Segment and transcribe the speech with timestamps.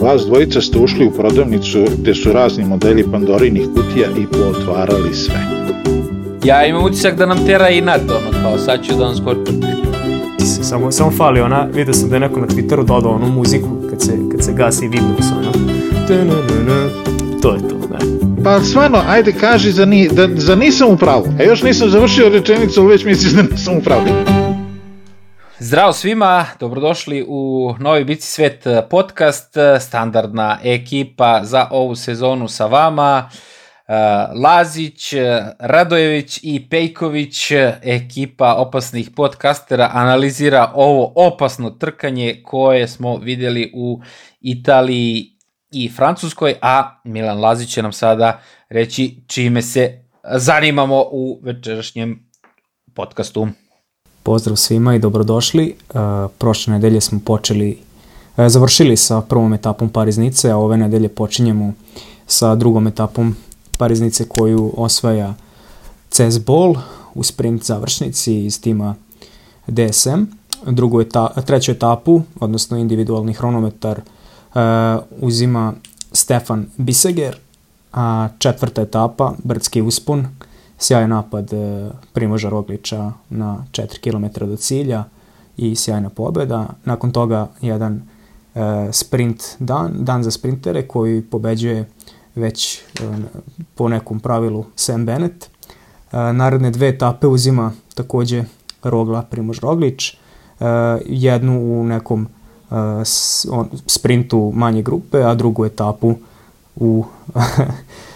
[0.00, 5.40] vas dvojica ste ušli u prodavnicu gde su razni modeli Pandorinih kutija i pootvarali sve.
[6.44, 9.60] Ja imam utisak da nam tera i nad, ono, kao sad ću da vam skočim.
[10.62, 14.02] Samo, samo fali ona, vidio sam da je neko na Twitteru dodao onu muziku kad
[14.02, 15.52] se, kad se gasi Windows, ono.
[17.42, 17.98] To je to, da.
[18.44, 21.26] Pa stvarno, ajde kaži za, ni, da, za nisam u pravu.
[21.38, 24.04] A još nisam završio rečenicu, već misliš da nisam u pravu.
[25.62, 33.30] Zdravo svima, dobrodošli u Novi Bici Svet podcast, standardna ekipa za ovu sezonu sa vama.
[34.44, 35.14] Lazić,
[35.58, 37.50] Radojević i Pejković,
[37.82, 44.00] ekipa opasnih podcastera, analizira ovo opasno trkanje koje smo videli u
[44.40, 45.26] Italiji
[45.70, 52.30] i Francuskoj, a Milan Lazić će nam sada reći čime se zanimamo u večerašnjem
[52.94, 53.48] podcastu.
[54.22, 55.74] Pozdrav svima i dobrodošli.
[56.38, 57.78] Prošle nedelje smo počeli,
[58.36, 61.72] završili sa prvom etapom Pariznice, a ove nedelje počinjemo
[62.26, 63.36] sa drugom etapom
[63.78, 65.34] Pariznice koju osvaja
[66.10, 66.74] CS Ball
[67.14, 68.94] u sprint završnici iz tima
[69.66, 70.22] DSM.
[70.66, 74.62] Drugu eta, treću etapu, odnosno individualni hronometar, uh,
[75.20, 75.72] uzima
[76.12, 77.36] Stefan Biseger,
[77.92, 80.26] a četvrta etapa, Brdski uspon,
[80.80, 85.04] sjajan napad uh, Primoža Rogliča na 4 km do cilja
[85.56, 86.66] i sjajna pobeda.
[86.84, 87.94] Nakon toga jedan
[88.54, 88.60] uh,
[88.92, 91.88] sprint dan, dan za sprintere koji pobeđuje
[92.34, 92.82] već
[93.74, 95.50] po nekom pravilu Sam Bennett.
[96.12, 98.44] Naredne dve etape uzima takođe
[98.82, 100.16] Rogla Primož Roglič,
[101.06, 102.28] jednu u nekom
[103.86, 106.14] sprintu manje grupe, a drugu etapu
[106.76, 107.04] u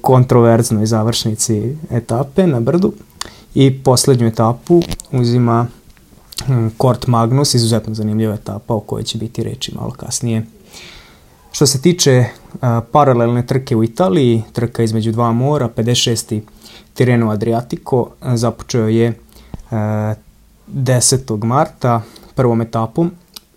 [0.00, 2.92] kontroverznoj završnici etape na brdu
[3.54, 5.66] i poslednju etapu uzima
[6.76, 10.46] Kort Magnus, izuzetno zanimljiva etapa o kojoj će biti reči malo kasnije.
[11.52, 12.24] Što se tiče
[12.60, 16.40] a, paralelne trke u Italiji, trka između dva mora, 56.
[16.94, 19.18] Tireno Adriatico, započeo je
[19.70, 20.14] a,
[20.74, 21.44] 10.
[21.44, 22.02] marta
[22.34, 23.10] prvom etapom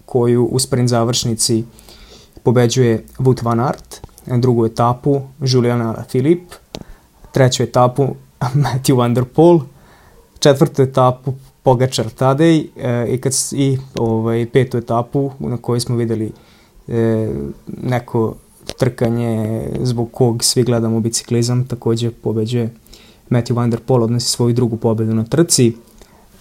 [0.05, 1.63] koju u sprint završnici
[2.43, 6.41] pobeđuje Wout van Aert, drugu etapu Juliana Filip,
[7.31, 8.07] treću etapu
[8.63, 9.59] Matthew Van Der Poel,
[10.39, 11.33] četvrtu etapu
[11.63, 12.67] Pogačar Tadej.
[12.77, 16.31] E, i, kad, i ovaj, petu etapu na kojoj smo videli
[16.87, 17.29] e,
[17.83, 18.35] neko
[18.77, 22.73] trkanje zbog kog svi gledamo biciklizam, takođe pobeđuje
[23.29, 25.73] Matthew Van Der Poel, odnosi svoju drugu pobedu na trci.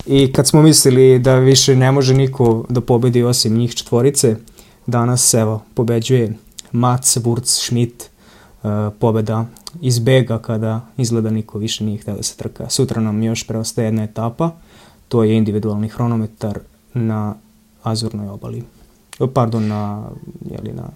[0.07, 4.37] I kad smo mislili da više ne može niko da pobedi osim njih četvorice,
[4.87, 6.35] danas evo pobeđuje
[6.73, 8.11] Mats Wurz Schmidt,
[8.63, 9.47] uh, pobeda
[9.81, 12.71] iz Bega kada izgleda niko više nije htio da se trka.
[12.71, 14.51] Sutra nam još preostaje jedna etapa,
[15.09, 16.59] to je individualni hronometar
[16.95, 17.35] na
[17.83, 18.65] Azurnoj obali
[19.27, 20.03] pardon, na,
[20.51, 20.89] jeli, na,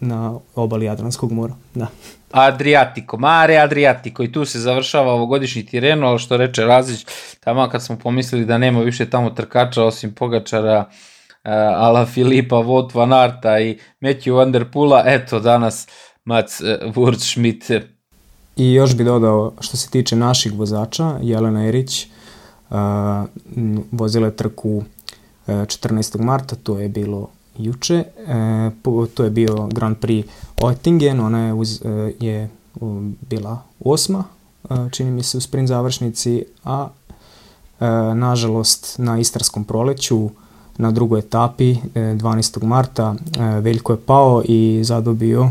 [0.00, 1.54] na obali Jadranskog mora.
[1.74, 1.86] Da.
[2.32, 7.06] Adriatico, Mare Adriatico i tu se završava ovogodišnji Tireno, ali što reče Razić,
[7.40, 10.84] tamo kad smo pomislili da nema više tamo trkača osim Pogačara,
[11.76, 15.86] Ala Filipa, Vot Van Arta i Matthew Van Der Pula, eto danas
[16.24, 17.70] Mats uh, Wurz Schmidt.
[18.56, 22.06] I još bi dodao što se tiče naših vozača, Jelena Erić
[22.70, 22.76] uh,
[23.92, 24.82] vozila je trku
[25.46, 26.20] 14.
[26.20, 27.94] marta, to je bilo juče.
[27.94, 28.70] E,
[29.14, 30.28] to je bio Grand Prix
[30.62, 32.50] Oettingen, ona je, uz, e, je
[33.20, 34.24] bila osma,
[34.70, 36.88] e, čini mi se u sprint završnici, a
[38.14, 40.30] nažalost na Istarskom proleću
[40.78, 42.64] na drugoj etapi e, 12.
[42.64, 45.50] marta e, Veljko je pao i zadobio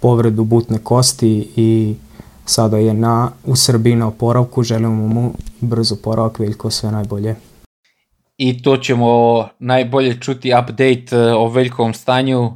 [0.00, 1.94] povredu butne kosti i
[2.46, 7.36] sada je na, u Srbiji na oporavku, želimo mu brzo oporavak, Veljko sve najbolje
[8.36, 12.52] i to ćemo najbolje čuti update e, o veljkovom stanju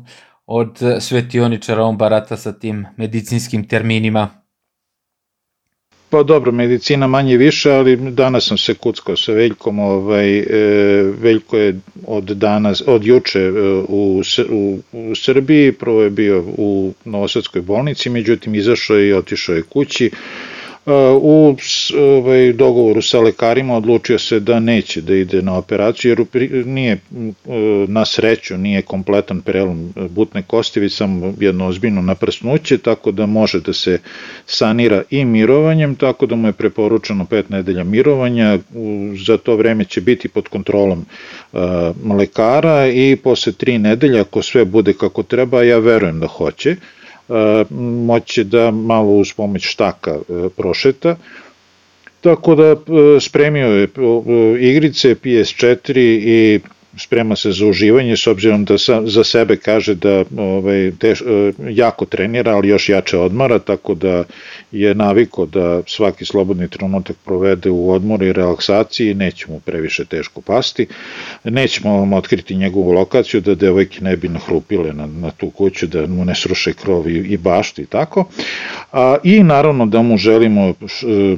[0.46, 4.28] od svetioničara, on barata sa tim medicinskim terminima.
[6.10, 10.44] Pa dobro, medicina manje više, ali danas sam se kuckao sa Veljkom, ovaj, e,
[11.20, 13.50] Veljko je od danas, od juče e,
[13.88, 19.54] u, u, u Srbiji, prvo je bio u Novosadskoj bolnici, međutim izašao je i otišao
[19.54, 20.10] je kući,
[21.20, 21.56] u
[21.98, 26.98] ovaj, dogovoru sa lekarima odlučio se da neće da ide na operaciju jer nije
[27.88, 33.60] na sreću nije kompletan prelom butne kosti već samo jedno ozbiljno naprsnuće tako da može
[33.60, 33.98] da se
[34.46, 38.58] sanira i mirovanjem tako da mu je preporučeno pet nedelja mirovanja.
[39.26, 41.06] Za to vreme će biti pod kontrolom
[42.18, 46.76] lekara i posle tri nedelja ako sve bude kako treba ja verujem da hoće
[47.28, 51.16] E, moći da malo uz pomoć štaka e, prošeta.
[52.20, 52.76] Tako da e,
[53.20, 53.88] spremio je
[54.60, 56.60] igrice PS4 i
[56.98, 61.52] sprema se za uživanje s obzirom da sa, za sebe kaže da ovaj, teš, e,
[61.68, 64.24] jako trenira, ali još jače odmara, tako da
[64.72, 70.40] je naviko da svaki slobodni trenutak provede u odmoru i relaksaciji, neće mu previše teško
[70.40, 70.86] pasti,
[71.44, 76.06] nećemo vam otkriti njegovu lokaciju da devojke ne bi nahrupile na, na tu kuću, da
[76.06, 78.24] mu ne sruše krov i, i baštu i tako,
[78.92, 81.36] a, i naravno da mu želimo š, e,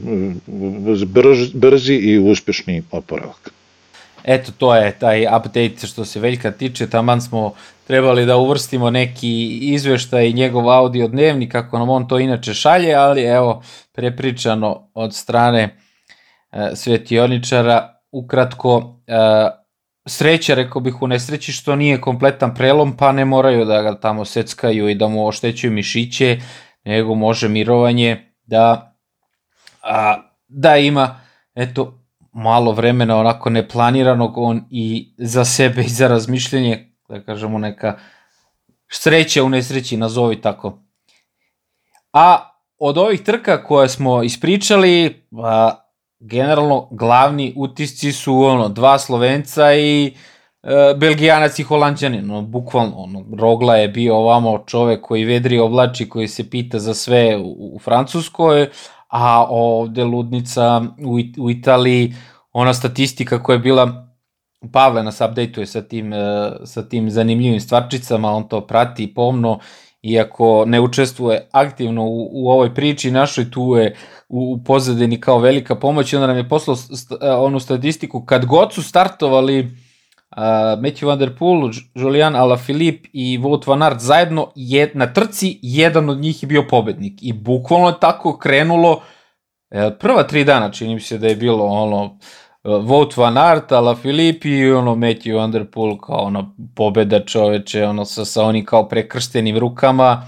[1.04, 3.59] brz, brzi i uspešni oporavak.
[4.30, 7.52] Eto, to je taj update što se Veljka tiče, taman smo
[7.86, 13.22] trebali da uvrstimo neki izveštaj njegov audio dnevni, kako nam on to inače šalje, ali
[13.22, 13.62] evo,
[13.92, 15.76] prepričano od strane
[16.52, 19.14] e, svetioničara, ukratko, e,
[20.06, 24.24] sreća, rekao bih, u nesreći što nije kompletan prelom, pa ne moraju da ga tamo
[24.24, 26.40] seckaju i da mu oštećuju mišiće,
[26.84, 28.96] nego može mirovanje da,
[29.82, 30.16] a,
[30.48, 31.20] da ima,
[31.54, 31.99] eto,
[32.32, 37.98] malo vremena onako neplaniranog on i za sebe i za razmišljanje, da kažemo neka
[38.88, 40.78] sreća u nesreći, nazovi tako.
[42.12, 45.70] A od ovih trka koje smo ispričali, a,
[46.20, 50.14] generalno glavni utisci su ono dva Slovenca i
[50.62, 56.08] e, Belgijanac i Holandjanin, no, bukvalno, ono, Rogla je bio ovamo čovek koji vedri oblači,
[56.08, 58.68] koji se pita za sve u, u Francuskoj,
[59.10, 62.14] a ovde ludnica u, u Italiji,
[62.52, 64.06] ona statistika koja je bila
[64.72, 69.58] Pavle nas update-uje sa tim, e, sa tim zanimljivim stvarčicama, on to prati pomno,
[70.02, 73.96] iako ne učestvuje aktivno u, u ovoj priči našoj, tu je
[74.28, 78.46] u, u pozadini kao velika pomoć, onda nam je poslao st, e, onu statistiku, kad
[78.46, 79.70] god su startovali
[80.36, 85.58] uh, Matthew Van Der Poel, Julian Alaphilippe i Wout Van Aert zajedno je, na trci,
[85.62, 87.18] jedan od njih je bio pobednik.
[87.22, 89.00] I bukvalno je tako krenulo
[89.70, 92.18] E, prva tri dana čini mi se da je bilo ono
[92.64, 97.86] Vout Van Aert, Ala Filip i ono Matthew Van Der Poel kao ono pobeda čoveče,
[97.86, 100.22] ono sa, sa onim kao prekrštenim rukama,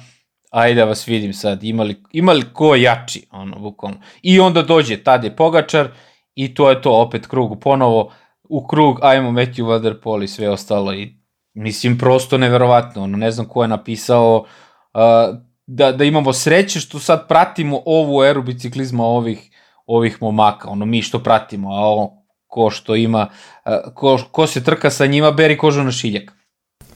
[0.51, 3.97] ajde da vas vidim sad, imali, imali ko jači, ono, bukvalno.
[4.23, 5.89] I onda dođe Tade Pogačar
[6.35, 8.13] i to je to, opet krug ponovo,
[8.53, 11.17] u krug, ajmo Matthew Poel i sve ostalo i
[11.55, 14.37] mislim prosto neverovatno, ono, ne znam ko je napisao
[14.95, 19.51] uh, da, da imamo sreće što sad pratimo ovu eru biciklizma ovih,
[19.87, 22.13] ovih momaka, ono mi što pratimo, a ovo
[22.47, 23.29] ko što ima,
[23.95, 26.33] ko, ko se trka sa njima, beri kožu na šiljak.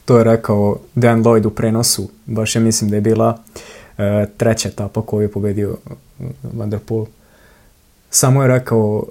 [0.04, 4.04] To je rekao Dan Lloyd u prenosu, baš ja mislim da je bila uh,
[4.36, 5.76] treća etapa koju je pobedio
[6.42, 7.06] Van der Poel.
[8.10, 9.04] Samo je rekao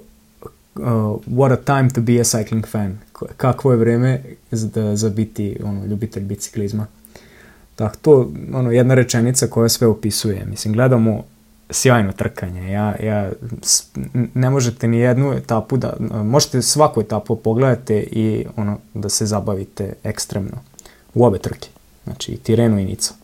[0.78, 2.98] uh, what a time to be a cycling fan.
[3.36, 6.86] Kakvo je vreme za, za biti ono, ljubitelj biciklizma.
[7.76, 10.44] Tako, to ono, jedna rečenica koja sve opisuje.
[10.44, 11.24] Mislim, gledamo
[11.70, 12.70] sjajno trkanje.
[12.70, 13.30] Ja, ja,
[14.34, 19.92] ne možete ni jednu etapu da, možete svaku etapu pogledate i ono, da se zabavite
[20.04, 20.58] ekstremno.
[21.14, 21.68] U obe trke.
[22.04, 23.14] Znači, i Tirenu i Nica.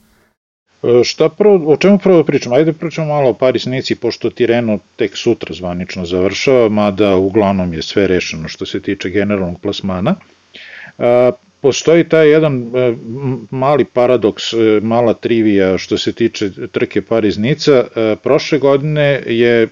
[1.05, 2.55] Šta prvo, o čemu prvo da pričamo?
[2.55, 7.82] Ajde pričamo malo o Paris Nici, pošto Tireno tek sutra zvanično završava, mada uglavnom je
[7.82, 10.14] sve rešeno što se tiče generalnog plasmana.
[11.61, 12.94] Postoji taj jedan e,
[13.50, 17.73] mali paradoks, e, mala trivija što se tiče trke Pariznica.
[17.73, 19.69] E, prošle godine je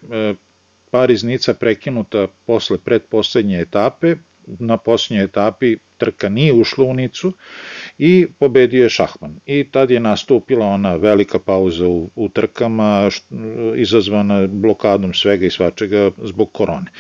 [0.91, 4.15] Pariznica prekinuta posle predposlednje etape,
[4.59, 7.33] na poslednjoj etapi trka nije ušla u Nicu
[7.99, 9.41] i pobedio je Šahman.
[9.47, 13.11] I tad je nastupila ona velika pauza u, u trkama
[13.77, 16.91] izazvana blokadom svega i svačega zbog korone.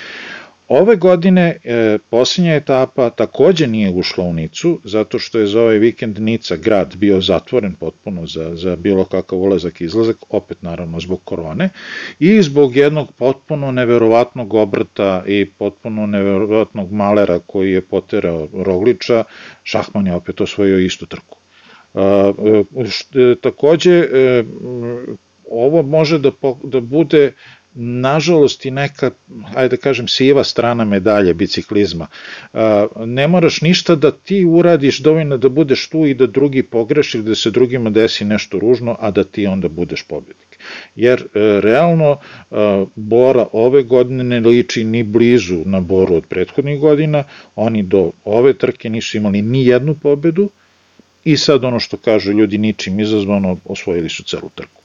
[0.70, 5.78] Ove godine e, posljednja etapa takođe nije ušla u Nicu, zato što je za ovaj
[5.78, 11.00] vikend Nica grad bio zatvoren potpuno za, za bilo kakav ulazak i izlazak, opet naravno
[11.00, 11.68] zbog korone,
[12.20, 19.24] i zbog jednog potpuno neverovatnog obrta i potpuno neverovatnog malera koji je poterao Rogliča,
[19.64, 21.36] Šahman je opet osvojio istu trku.
[21.94, 22.32] A,
[23.14, 24.44] e, takođe, e,
[25.50, 26.30] ovo može da,
[26.62, 27.32] da bude
[27.74, 29.10] nažalost i neka,
[29.54, 32.06] ajde da kažem, siva strana medalje biciklizma.
[33.04, 37.34] Ne moraš ništa da ti uradiš dovoljno da budeš tu i da drugi pogreši, da
[37.34, 40.58] se drugima desi nešto ružno, a da ti onda budeš pobednik.
[40.96, 41.26] Jer e,
[41.60, 42.16] realno
[42.96, 47.24] Bora ove godine ne liči ni blizu na Boru od prethodnih godina,
[47.56, 50.48] oni do ove trke nisu imali ni jednu pobedu
[51.24, 54.79] i sad ono što kažu ljudi ničim izazvano osvojili su celu trku.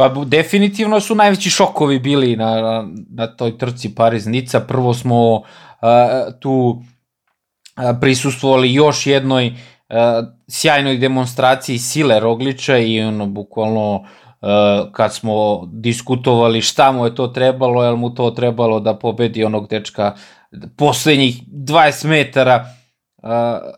[0.00, 4.60] Pa definitivno su najveći šokovi bili na, na, na toj trci Pariz-Nica.
[4.68, 5.42] Prvo smo uh,
[6.40, 9.54] tu uh, prisustvovali još jednoj uh,
[10.48, 14.02] sjajnoj demonstraciji sile Rogliča i ono bukvalno uh,
[14.92, 19.68] kad smo diskutovali šta mu je to trebalo, je mu to trebalo da pobedi onog
[19.68, 20.14] dečka
[20.76, 22.66] poslednjih 20 metara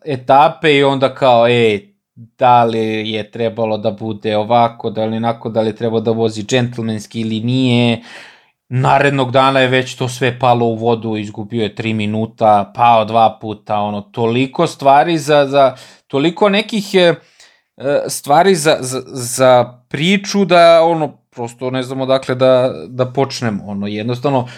[0.05, 1.92] etape i onda kao, e,
[2.39, 6.11] da li je trebalo da bude ovako, da li onako, da li je trebalo da
[6.11, 8.03] vozi džentlmenski ili nije.
[8.69, 13.39] Narednog dana je već to sve palo u vodu, izgubio je 3 minuta, pao dva
[13.41, 15.77] puta, ono, toliko stvari za, za
[16.07, 17.15] toliko nekih je,
[18.09, 23.87] stvari za, za, za priču da, ono, prosto ne znamo dakle da, da počnemo, ono,
[23.87, 24.49] jednostavno,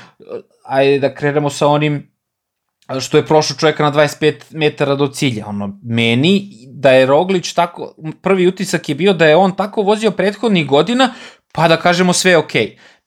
[0.65, 2.14] ajde da krenemo sa onim
[3.01, 5.47] što je prošao čovjeka na 25 metara do cilja.
[5.47, 10.11] Ono, meni da je Roglić tako, prvi utisak je bio da je on tako vozio
[10.11, 11.15] prethodnih godina,
[11.53, 12.53] pa da kažemo sve ok.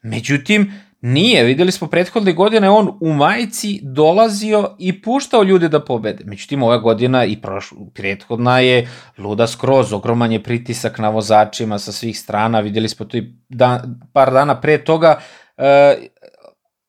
[0.01, 6.23] Međutim, nije, videli smo prethodne godine, on u majici dolazio i puštao ljude da pobede.
[6.25, 11.91] Međutim, ova godina i prošla, prethodna je luda skroz, ogroman je pritisak na vozačima sa
[11.91, 15.19] svih strana, videli smo to i dan, par dana pre toga,
[15.57, 15.63] uh,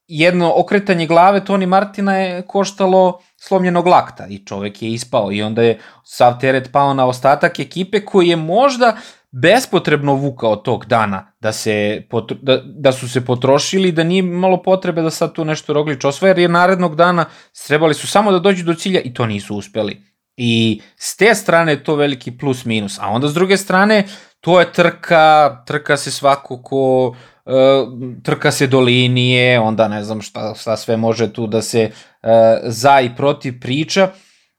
[0.09, 5.63] jedno okretanje glave Toni Martina je koštalo slomljenog lakta i čovek je ispao i onda
[5.63, 8.97] je sav teret pao na ostatak ekipe koji je možda
[9.31, 12.03] bespotrebno vukao tog dana da, se,
[12.43, 16.31] da, da su se potrošili, da nije malo potrebe da sad tu nešto Roglič osvaja,
[16.31, 17.25] jer je narednog dana
[17.67, 20.03] trebali su samo da dođu do cilja i to nisu uspeli.
[20.37, 24.05] I s te strane je to veliki plus minus, a onda s druge strane
[24.41, 27.15] to je trka, trka se svako ko
[27.49, 27.87] E,
[28.23, 32.29] trka se do linije, onda ne znam šta, šta sve može tu da se uh,
[32.63, 34.09] za i protiv priča,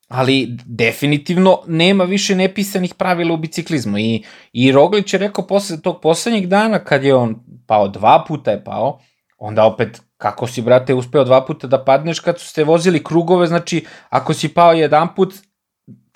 [0.08, 3.98] ali definitivno nema više nepisanih pravila u biciklizmu.
[3.98, 7.36] I, i Roglić je rekao posle tog poslednjeg dana kad je on
[7.68, 9.00] pao dva puta je pao,
[9.38, 13.48] onda opet kako si brate uspeo dva puta da padneš kad su ste vozili krugove,
[13.48, 15.34] znači ako si pao jedan put,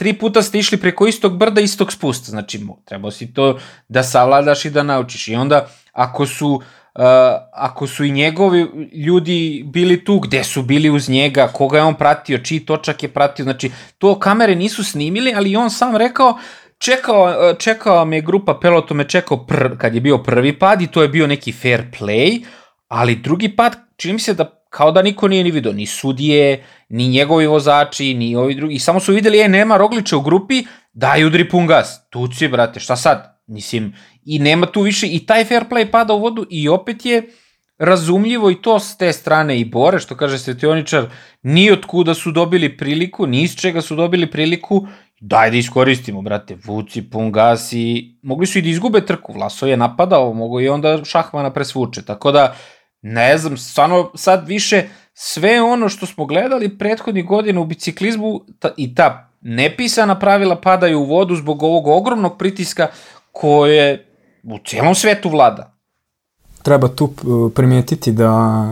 [0.03, 4.65] tri puta ste išli preko istog brda, istog spusta, znači trebao si to da savladaš
[4.65, 5.27] i da naučiš.
[5.27, 7.03] I onda ako su uh,
[7.53, 11.95] ako su i njegovi ljudi bili tu, gde su bili uz njega, koga je on
[11.95, 16.37] pratio, čiji točak je pratio, znači to kamere nisu snimili, ali on sam rekao
[16.77, 21.01] čekao, čekao me grupa peloto me čekao pr, kad je bio prvi pad i to
[21.01, 22.43] je bio neki fair play,
[22.87, 26.63] ali drugi pad čini mi se da kao da niko nije ni vidio, ni sudije,
[26.93, 31.25] ni njegovi vozači, ni ovi drugi, samo su videli, e, nema Roglića u grupi, daj
[31.25, 33.41] udri pun gas, tuci, brate, šta sad?
[33.47, 33.93] Mislim,
[34.25, 37.23] i nema tu više, i taj fair play pada u vodu i opet je
[37.77, 41.05] razumljivo i to s te strane i Bore, što kaže Svetioničar,
[41.41, 44.87] ni od kuda su dobili priliku, ni iz čega su dobili priliku,
[45.19, 49.67] daj da iskoristimo, brate, vuci, pun gas i mogli su i da izgube trku, Vlaso
[49.67, 52.55] je napadao, mogo i onda Šahmana presvuče, tako da,
[53.01, 54.83] ne znam, stvarno sad više
[55.13, 60.99] sve ono što smo gledali prethodnih godina u biciklizmu ta, i ta nepisana pravila padaju
[60.99, 62.87] u vodu zbog ovog ogromnog pritiska
[63.31, 64.05] koje
[64.43, 65.73] u cijelom svetu vlada.
[66.61, 68.63] Treba tu uh, primijetiti da,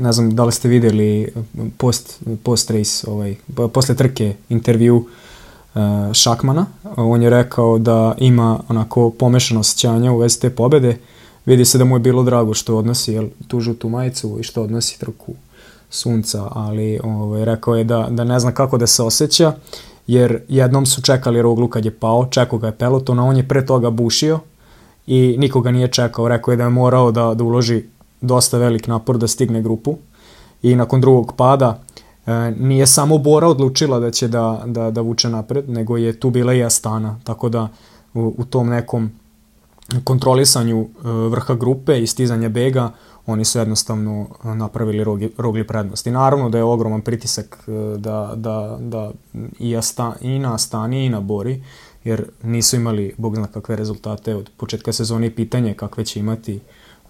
[0.00, 1.32] ne znam da li ste videli
[1.76, 3.34] post, post race, ovaj,
[3.72, 10.40] posle trke intervju uh, Šakmana, on je rekao da ima onako pomešano osjećanje u vezi
[10.40, 10.96] te pobede,
[11.46, 14.62] vidi se da mu je bilo drago što odnosi jel, tu žutu majicu i što
[14.62, 15.34] odnosi trku
[15.90, 19.52] sunca, ali ovaj, rekao je da, da ne zna kako da se osjeća
[20.06, 23.48] jer jednom su čekali Roglu kad je pao, čekao ga je peloton, a on je
[23.48, 24.38] pre toga bušio
[25.06, 27.82] i nikoga nije čekao, rekao je da je morao da, da uloži
[28.20, 29.96] dosta velik napor da stigne grupu.
[30.62, 31.82] I nakon drugog pada
[32.26, 36.30] e, nije samo Bora odlučila da će da, da, da vuče napred, nego je tu
[36.30, 37.68] bila i Astana, tako da
[38.14, 39.10] u, u tom nekom
[40.04, 42.90] kontrolisanju e, vrha grupe i stizanja bega
[43.26, 45.04] oni su jednostavno e, napravili
[45.38, 46.06] rogli prednost.
[46.06, 49.10] I naravno da je ogroman pritisak e, da, da, da
[49.58, 51.62] i, Asta, i na Astani i na Bori,
[52.04, 56.60] jer nisu imali, bog zna kakve rezultate od početka sezone i pitanje kakve će imati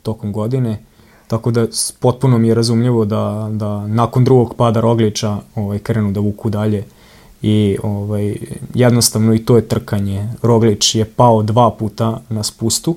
[0.02, 0.78] tokom godine.
[1.26, 1.66] Tako da
[2.00, 6.84] potpuno mi je razumljivo da, da nakon drugog pada Roglića ovaj, krenu da vuku dalje
[7.42, 8.36] i ovaj,
[8.74, 10.28] jednostavno i to je trkanje.
[10.42, 12.96] Roglić je pao dva puta na spustu,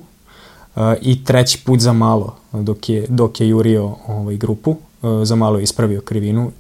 [1.02, 4.76] i treći put za malo dok je, dok je jurio ovaj, grupu,
[5.24, 6.52] za malo je ispravio krivinu,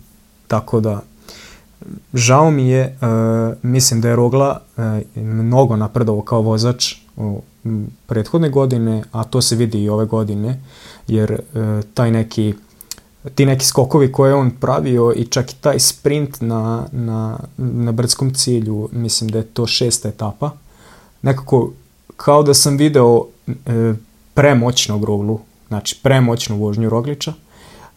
[0.48, 1.02] tako da
[2.14, 2.98] žao mi je,
[3.62, 4.62] mislim da je Rogla
[5.16, 6.96] mnogo napredovao kao vozač
[8.06, 10.62] prethodne godine, a to se vidi i ove godine,
[11.08, 11.42] jer
[11.94, 12.54] taj neki
[13.36, 18.34] ti neki skokovi koje on pravio i čak i taj sprint na, na, na brdskom
[18.34, 20.52] cilju, mislim da je to šesta etapa,
[21.22, 21.72] nekako
[22.18, 23.94] kao da sam video e,
[24.40, 27.34] premoćnog roglu, znači premoćnu vožnju Rogliča,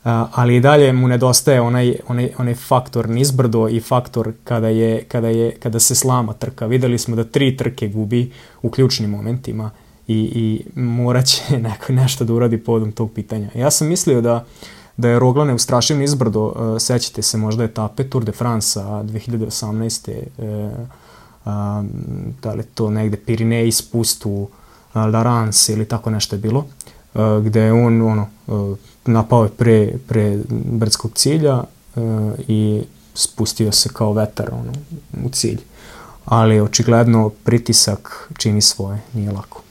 [0.02, 5.28] ali i dalje mu nedostaje onaj, onaj, onaj faktor nizbrdo i faktor kada, je, kada,
[5.28, 6.66] je, kada se slama trka.
[6.66, 8.32] Videli smo da tri trke gubi
[8.62, 9.70] u ključnim momentima
[10.08, 13.49] i, i morat će neko, nešto da uradi povodom tog pitanja.
[13.54, 14.44] Ja sam mislio da,
[14.96, 20.11] da je Rogla neustrašiv nizbrdo, uh, sećate se možda etape Tour de France 2018.
[20.38, 20.46] Uh,
[21.44, 21.88] um,
[22.42, 24.26] da li to negde Pirineji spust
[24.94, 26.66] u Larance ili tako nešto je bilo,
[27.14, 32.02] uh, gde je on ono, uh, napao je pre, pre brdskog cilja uh,
[32.49, 32.82] i
[33.14, 34.72] spustio se kao vetar ono,
[35.25, 35.61] u cilj.
[36.25, 39.62] Ali očigledno pritisak čini svoje, nije lako.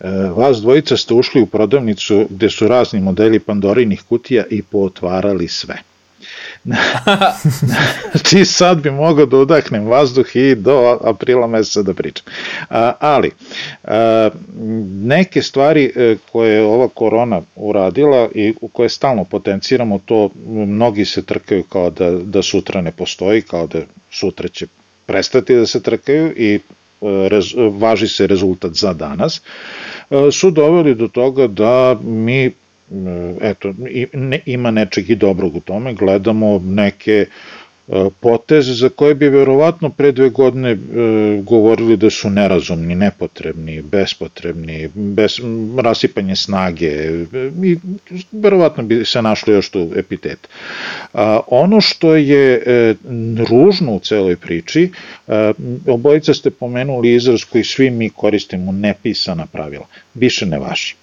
[0.00, 5.48] E, vas dvojica ste ušli u prodavnicu gde su razni modeli Pandorinih kutija i pootvarali
[5.48, 5.82] sve.
[8.12, 12.26] znači sad bi mogao da udahnem vazduh i do aprila meseca da pričam.
[12.98, 13.30] Ali,
[15.02, 21.22] neke stvari e, koje je ova korona uradila i koje stalno potenciramo, to mnogi se
[21.22, 24.66] trkaju kao da, da sutra ne postoji, kao da sutra će
[25.06, 26.60] prestati da se trkaju i
[27.28, 29.42] rez, važi se rezultat za danas,
[30.10, 32.52] e, su doveli do toga da mi
[33.40, 33.74] eto,
[34.46, 37.26] ima nečeg i dobrog u tome, gledamo neke
[37.88, 40.76] E, potez za koje bi verovatno pre dve godine e,
[41.42, 45.40] govorili da su nerazumni, nepotrebni, bespotrebni, bez,
[45.82, 46.86] rasipanje snage
[47.64, 47.76] i
[48.32, 50.48] verovatno bi se našlo još tu epitet.
[51.12, 52.94] A, ono što je e,
[53.50, 54.90] ružno u celoj priči,
[55.86, 61.01] obojica ste pomenuli izraz koji svi mi koristimo, nepisana pravila, više ne vaši.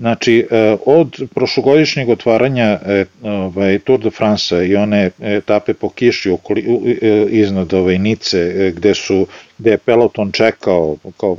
[0.00, 6.30] Znači, e, od prošlogodišnjeg otvaranja e, ovaj, Tour de France i one etape po kiši
[6.30, 6.64] okoli,
[7.02, 9.26] e, iznad ove Nice, gde su
[9.60, 11.36] gde je peloton čekao, kao,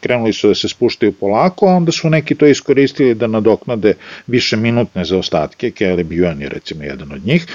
[0.00, 3.94] krenuli su da se spuštaju polako, a onda su neki to iskoristili da nadoknade
[4.26, 7.46] više minutne zaostatke, Kelly Buan je recimo jedan od njih.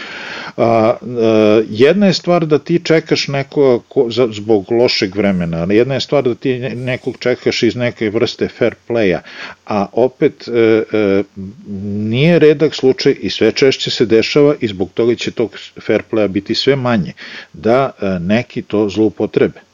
[0.57, 0.63] A,
[1.01, 5.93] a, jedna je stvar da ti čekaš neko ko, za, zbog lošeg vremena, ali jedna
[5.93, 9.19] je stvar da ti nekog čekaš iz neke vrste fair playa,
[9.65, 11.23] a opet e, e,
[11.85, 16.27] nije redak slučaj i sve češće se dešava i zbog toga će tog fair playa
[16.27, 17.13] biti sve manje,
[17.53, 19.66] da e, neki to zloupotrebe.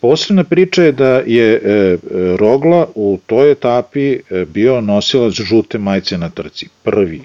[0.00, 1.96] Posebna priča je da je e,
[2.36, 7.22] Rogla u toj etapi e, bio nosilac žute majice na trci, prvi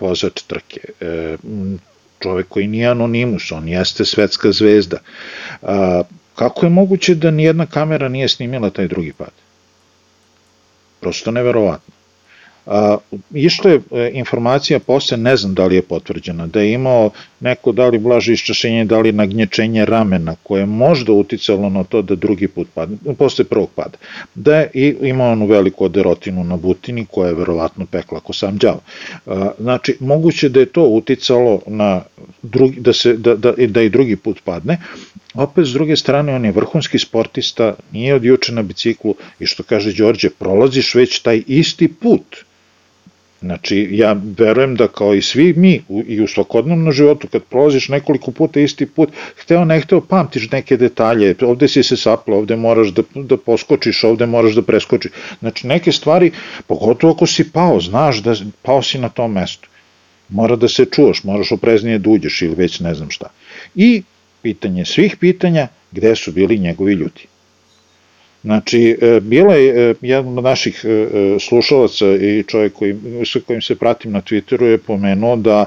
[0.00, 0.80] vozač trke.
[1.00, 1.36] E,
[2.18, 4.98] čovek koji nije anonimus, on jeste svetska zvezda.
[5.62, 6.02] A,
[6.34, 9.32] kako je moguće da nijedna kamera nije snimila taj drugi pad?
[11.00, 11.97] Prosto neverovatno.
[12.68, 12.96] A,
[13.34, 17.72] išlo je e, informacija posle, ne znam da li je potvrđena, da je imao neko
[17.72, 22.14] da li blaže iščašenje, da li nagnječenje ramena, koje je možda uticalo na to da
[22.14, 23.96] drugi put padne, posle prvog pada.
[24.34, 28.80] Da je imao onu veliku oderotinu na butini, koja je verovatno pekla ko sam djavo.
[29.58, 32.02] Znači, moguće da je to uticalo na
[32.42, 34.78] drugi, da, se, da, da, da i drugi put padne,
[35.34, 39.62] opet s druge strane on je vrhunski sportista, nije od juče na biciklu i što
[39.62, 42.44] kaže Đorđe, prolaziš već taj isti put
[43.40, 47.88] Znači, ja verujem da kao i svi mi u, i u svakodnevnom životu, kad prolaziš
[47.88, 52.56] nekoliko puta isti put, hteo ne hteo pamtiš neke detalje, ovde si se sapla, ovde
[52.56, 55.12] moraš da, da poskočiš, ovde moraš da preskočiš.
[55.38, 56.32] Znači, neke stvari,
[56.66, 59.68] pogotovo ako si pao, znaš da pao si na tom mestu.
[60.28, 63.30] Mora da se čuvaš, moraš opreznije da uđeš ili već ne znam šta.
[63.74, 64.02] I
[64.42, 67.26] pitanje svih pitanja, gde su bili njegovi ljudi.
[68.42, 71.06] Znači, e, bila je e, jedan od naših e,
[71.40, 75.66] slušalaca i čovjek koji, sa kojim se pratim na Twitteru je pomenuo da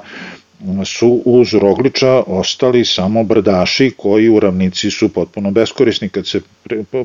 [0.85, 6.41] su uz Rogliča ostali samo brdaši koji u ravnici su potpuno beskorisni kad se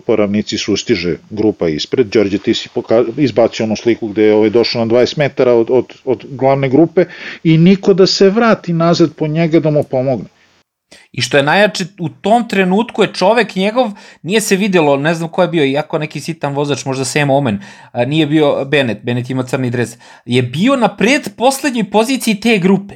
[0.06, 2.06] po ravnici sustiže grupa ispred.
[2.06, 2.68] Đorđe, ti si
[3.16, 7.04] izbacio onu sliku gde je ovaj došao na 20 metara od, od, od glavne grupe
[7.44, 10.35] i niko da se vrati nazad po njega da mu pomogne.
[11.12, 13.90] I što je najjače, u tom trenutku je čovek njegov,
[14.22, 17.62] nije se videlo, ne znam ko je bio, iako neki sitan vozač, možda Sam Omen,
[18.06, 22.94] nije bio Bennett, Bennett ima crni dres, je bio na pred poslednjoj poziciji te grupe.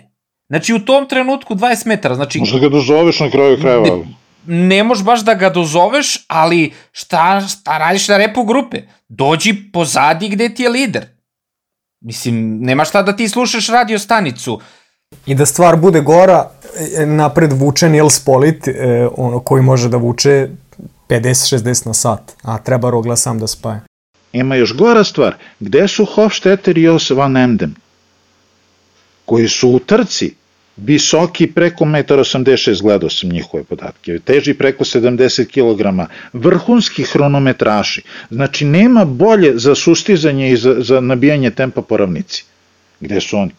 [0.49, 2.39] Znači u tom trenutku 20 metara, znači...
[2.39, 3.83] Možda ga dozoveš na kraju krajeva.
[3.83, 4.05] Ne,
[4.47, 8.83] ne možeš baš da ga dozoveš, ali šta, šta radiš na repu grupe?
[9.09, 11.07] Dođi pozadi gde ti je lider.
[12.01, 14.61] Mislim, nema šta da ti slušaš radio stanicu.
[15.27, 16.51] I da stvar bude gora,
[16.97, 20.49] e, napred vuče Nils Polit, e, ono koji može da vuče
[21.09, 23.81] 50-60 na sat, a treba Rogla sam da spaje.
[24.33, 27.75] Ima još gora stvar, gde su Hofstetter i Jos van Emden?
[29.25, 30.35] Koji su u trci,
[30.77, 38.65] visoki preko 1,86 m, gledao sam njihove podatke, teži preko 70 kg, vrhunski hronometraši, znači
[38.65, 42.45] nema bolje za sustizanje i za, za nabijanje tempa po ravnici.
[43.01, 43.51] Gde su oni?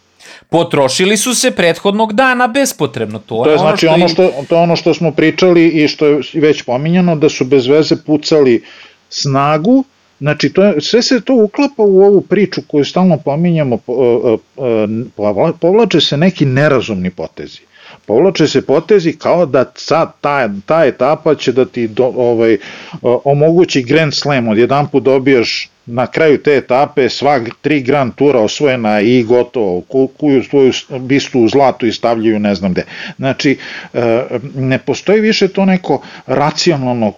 [0.49, 3.19] Potrošili su se prethodnog dana bespotrebno.
[3.19, 5.67] To, to je, je znači ono što, ono što, to je ono što smo pričali
[5.67, 8.63] i što je već pominjano, da su bez veze pucali
[9.09, 9.83] snagu
[10.21, 14.37] Znači, to je, sve se to uklapa u ovu priču koju stalno pominjamo, po,
[15.59, 17.59] povlače se neki nerazumni potezi.
[18.11, 22.57] Povlače se potezi kao da sad ta, ta etapa će da ti do, ovaj,
[23.01, 28.39] omogući Grand Slam, od jedan put dobijaš na kraju te etape sva tri Grand Tura
[28.39, 29.81] osvojena i gotovo,
[30.17, 32.85] kuju svoju bistu u zlatu i stavljaju ne znam gde.
[33.17, 33.57] Znači,
[33.93, 34.23] e,
[34.55, 37.13] ne postoji više to neko racionalno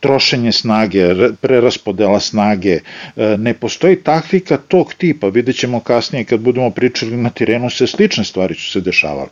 [0.00, 2.78] trošenje snage, preraspodela snage,
[3.16, 7.86] e, ne postoji taktika tog tipa, vidjet ćemo kasnije kad budemo pričali na terenu se
[7.86, 9.28] slične stvari su se dešavale.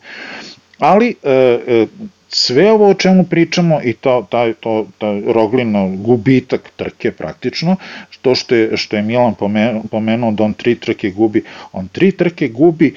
[0.79, 1.87] Ali e,
[2.29, 7.77] sve ovo o čemu pričamo i to, taj, to, taj Roglino gubitak trke praktično,
[8.23, 12.13] to što je, što je Milan pomenuo, pomenuo da on tri trke gubi, on tri
[12.13, 12.95] trke gubi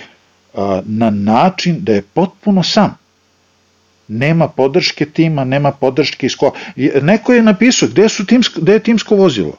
[0.53, 2.97] a, na način da je potpuno sam.
[4.07, 6.51] Nema podrške tima, nema podrške iz kola.
[7.01, 9.57] Neko je napisao gde, su timsko, gde je timsko vozilo.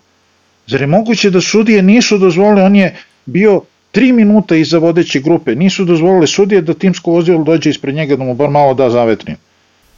[0.66, 5.54] Zar je moguće da sudije nisu dozvolili, on je bio tri minuta iza vodeće grupe,
[5.54, 9.36] nisu dozvolili sudije da timsko vozilo dođe ispred njega da mu bar malo da zavetrim.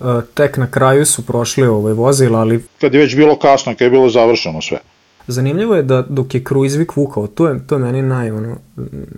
[0.00, 2.62] E, tek na kraju su prošli ovaj vozila, ali...
[2.80, 4.78] Kad je već bilo kasno, kad je bilo završeno sve.
[5.26, 8.56] Zanimljivo je da dok je Kruizvik vukao, to je, to je meni naj, ono,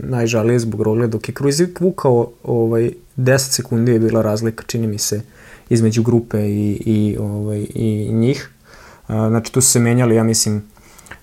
[0.03, 4.99] najžalije zbog rogle, dok je Kruizvik vukao, ovaj, 10 sekundi je bila razlika, čini mi
[4.99, 5.23] se,
[5.71, 8.51] između grupe i, i, ovaj, i njih.
[9.07, 10.63] Znači tu su se menjali, ja mislim,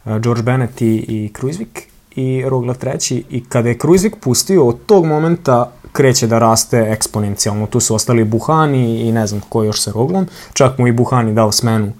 [0.06, 1.89] George Bennett i, i Kruizvik
[2.20, 7.68] i Rogla treći i kada je Kruizvik pustio, od tog momenta kreće da raste eksponencijalno.
[7.68, 10.28] Tu su ostali Buhani i ne znam ko još sa Roglom.
[10.54, 11.92] Čak mu i Buhani dao smenu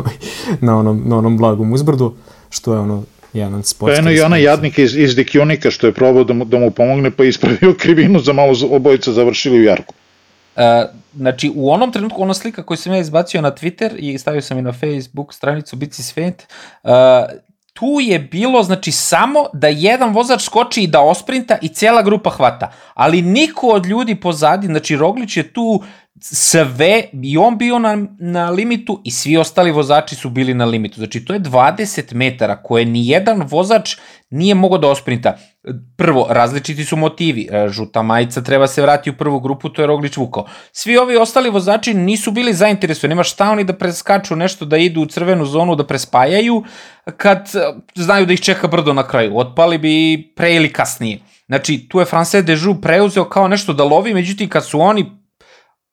[0.66, 2.14] na, onom, na onom blagom uzbrdu,
[2.50, 3.02] što je ono
[3.32, 3.96] jedan sportski...
[3.96, 6.70] Pa eno i ona jadnika iz, iz Dikionika što je probao da mu, da mu
[6.70, 9.94] pomogne pa ispravio krivinu za malo obojica završili u Jarku.
[10.56, 10.62] Uh,
[11.16, 14.58] znači, u onom trenutku, ona slika koju sam ja izbacio na Twitter i stavio sam
[14.58, 16.46] i na Facebook stranicu Bici Svet,
[16.82, 16.90] uh,
[17.78, 22.30] tu je bilo, znači, samo da jedan vozač skoči i da osprinta i cela grupa
[22.30, 22.72] hvata.
[22.94, 25.82] Ali niko od ljudi pozadi, znači Roglić je tu
[26.20, 30.96] sve, i on bio na, na limitu i svi ostali vozači su bili na limitu.
[30.96, 33.96] Znači, to je 20 metara koje ni jedan vozač
[34.30, 35.36] nije mogao da osprinta.
[35.96, 37.48] Prvo, različiti su motivi.
[37.50, 40.46] E, žuta majica treba se vrati u prvu grupu, to je Roglić vukao.
[40.72, 43.12] Svi ovi ostali vozači nisu bili zainteresovani.
[43.12, 46.64] Nema šta oni da preskaču nešto, da idu u crvenu zonu, da prespajaju,
[47.16, 47.58] kad e,
[47.94, 49.38] znaju da ih čeka brdo na kraju.
[49.38, 51.18] Otpali bi pre ili kasnije.
[51.46, 55.17] Znači, tu je France Dežu preuzeo kao nešto da lovi, međutim, kad su oni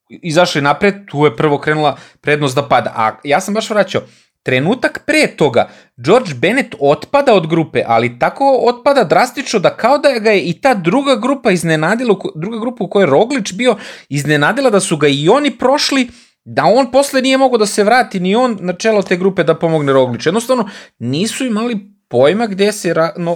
[0.09, 2.93] izašli napred, tu je prvo krenula prednost da pada.
[2.95, 4.01] A ja sam baš vraćao,
[4.43, 10.19] trenutak pre toga, George Bennett otpada od grupe, ali tako otpada drastično da kao da
[10.19, 13.75] ga je i ta druga grupa iznenadila, druga grupa u kojoj je Roglič bio,
[14.09, 16.07] iznenadila da su ga i oni prošli,
[16.43, 19.55] da on posle nije mogao da se vrati ni on na čelo te grupe da
[19.55, 20.25] pomogne Roglič.
[20.25, 22.93] Jednostavno, nisu imali pojma gde se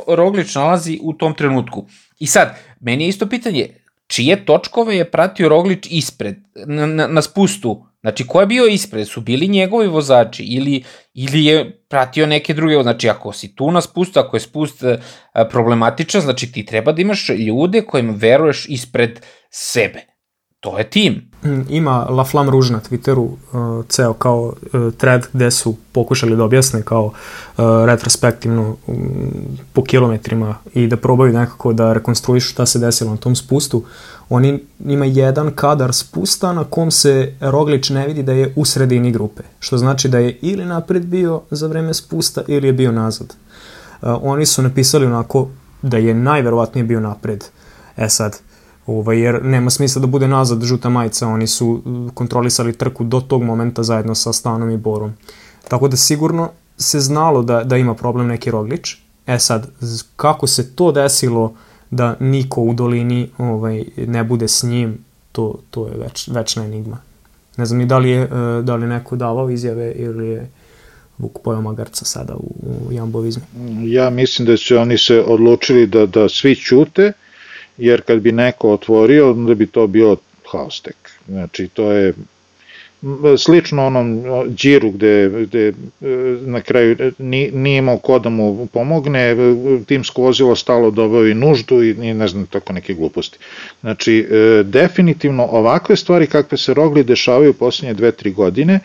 [0.08, 1.88] Roglič nalazi u tom trenutku.
[2.19, 3.67] I sad, meni je isto pitanje,
[4.09, 9.07] čije točkove je pratio Roglič ispred, na, na, na spustu, znači ko je bio ispred,
[9.07, 13.81] su bili njegovi vozači ili, ili je pratio neke druge, znači ako si tu na
[13.81, 14.99] spustu, ako je spust e,
[15.49, 19.19] problematičan, znači ti treba da imaš ljude kojim veruješ ispred
[19.49, 20.05] sebe.
[20.59, 21.28] To je tim.
[21.69, 26.43] Ima La Flamme Rouge na Twitteru uh, ceo kao uh, thread gde su pokušali da
[26.43, 27.13] objasne kao uh,
[27.86, 28.97] retrospektivno um,
[29.73, 33.84] po kilometrima i da probaju nekako da rekonstruišu šta se desilo na tom spustu.
[34.30, 39.12] Oni ima jedan kadar spusta na kom se Roglič ne vidi da je u sredini
[39.12, 43.36] grupe, što znači da je ili napred bio za vreme spusta ili je bio nazad.
[44.02, 45.47] Uh, oni su napisali onako
[45.82, 47.43] da je najverovatnije bio napred.
[47.97, 48.38] E sad,
[48.85, 53.21] ovaj, jer nema smisla da bude nazad žuta majica, oni su uh, kontrolisali trku do
[53.21, 55.13] tog momenta zajedno sa Stanom i Borom.
[55.67, 58.97] Tako da sigurno se znalo da, da ima problem neki Roglič.
[59.27, 59.67] E sad,
[60.15, 61.53] kako se to desilo
[61.91, 64.97] da niko u dolini ovaj, ne bude s njim,
[65.31, 66.97] to, to je več, večna enigma.
[67.57, 70.49] Ne znam ni da li je, uh, da li neko davao izjave ili je
[71.19, 72.53] Vuk pojao magarca sada u,
[72.87, 73.43] u jambovizmu.
[73.83, 77.11] Ja mislim da su oni se odlučili da, da svi ćute,
[77.79, 80.17] jer kad bi neko otvorio, onda bi to bio
[80.51, 81.11] haostek.
[81.27, 82.13] Znači, to je
[83.37, 84.23] slično onom
[84.55, 85.73] džiru gde, gde e,
[86.41, 87.13] na kraju
[87.53, 89.35] nije imao ko da mu pomogne,
[89.87, 93.37] timsko vozilo stalo da obavi nuždu i, i ne znam, tako neke gluposti.
[93.81, 98.79] Znači, e, definitivno ovakve stvari kakve se Rogli dešavaju poslednje dve, tri godine,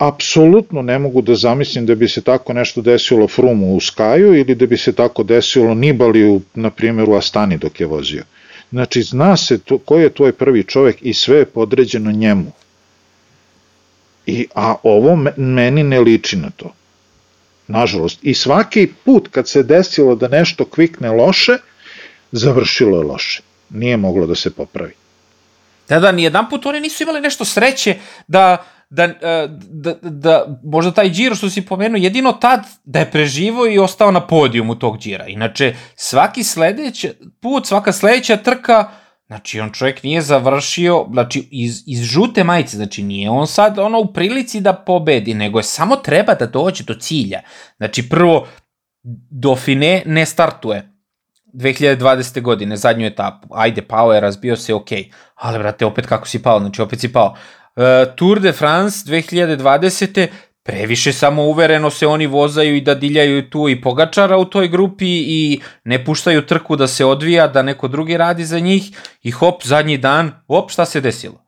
[0.00, 4.54] apsolutno ne mogu da zamislim da bi se tako nešto desilo Frumu u Skaju ili
[4.54, 8.24] da bi se tako desilo Nibaliju, na primjer, u Astani dok je vozio.
[8.70, 12.52] Znači, zna se to, ko je tvoj prvi čovek i sve je podređeno njemu.
[14.26, 16.72] I, a ovo meni ne liči na to.
[17.68, 18.18] nažalost.
[18.22, 21.58] I svaki put kad se desilo da nešto kvikne loše,
[22.32, 23.42] završilo je loše.
[23.70, 24.92] Nije moglo da se popravi.
[25.88, 27.96] Da, da, nijedan put oni nisu imali nešto sreće
[28.28, 33.10] da, da, e, da, da, možda taj Giro što si pomenuo, jedino tad da je
[33.10, 35.26] preživo i ostao na podijumu tog Gira.
[35.26, 38.90] Inače, svaki sledeći put, svaka sledeća trka,
[39.30, 44.00] Znači, on čovjek nije završio, znači, iz, iz žute majice, znači, nije on sad ono
[44.00, 47.40] u prilici da pobedi, nego je samo treba da dođe do cilja.
[47.76, 48.46] Znači, prvo,
[49.30, 50.92] Dofine ne startuje
[51.52, 52.42] 2020.
[52.42, 53.48] godine, zadnju etapu.
[53.50, 54.88] Ajde, pao je, razbio se, ok.
[55.34, 57.36] Ali, brate, opet kako si pao, znači, opet si pao.
[57.80, 60.28] Uh, Tour de France 2020
[60.62, 65.60] previše samouvereno se oni vozaju i da diljaju tu i Pogačara u toj grupi i
[65.84, 68.82] ne puštaju trku da se odvija, da neko drugi radi za njih
[69.22, 71.44] i hop, zadnji dan, hop, šta se desilo.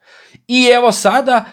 [0.49, 1.45] I evo sada,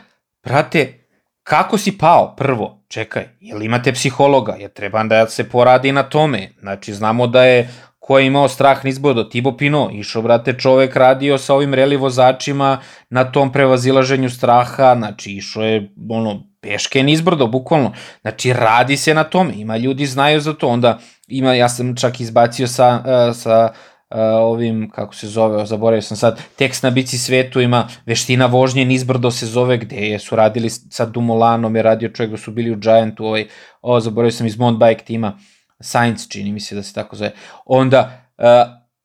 [0.43, 1.07] brate,
[1.43, 2.85] kako si pao prvo?
[2.87, 4.55] Čekaj, jel imate psihologa?
[4.59, 6.49] Je treba da se poradi na tome.
[6.59, 7.69] Znači, znamo da je
[8.09, 12.79] ko je imao strah nizbodo, Tibo Pino, išao, brate, čovek radio sa ovim reli vozačima
[13.09, 17.91] na tom prevazilaženju straha, znači, išao je, ono, peške nizbrdo, bukvalno.
[18.21, 22.19] Znači, radi se na tome, ima ljudi znaju za to, onda ima, ja sam čak
[22.19, 27.17] izbacio sa, uh, sa uh, ovim, kako se zove, zaboravio sam sad, tekst na bici
[27.17, 32.31] svetu ima veština vožnje nizbrdo se zove, gde su radili sa Dumolanom, je radio čovjek
[32.31, 33.47] da su bili u Giantu, ovaj,
[33.81, 35.37] o, zaboravio sam iz Mountain tima,
[35.81, 37.31] Science čini mi se da se tako zove.
[37.65, 38.45] Onda, uh,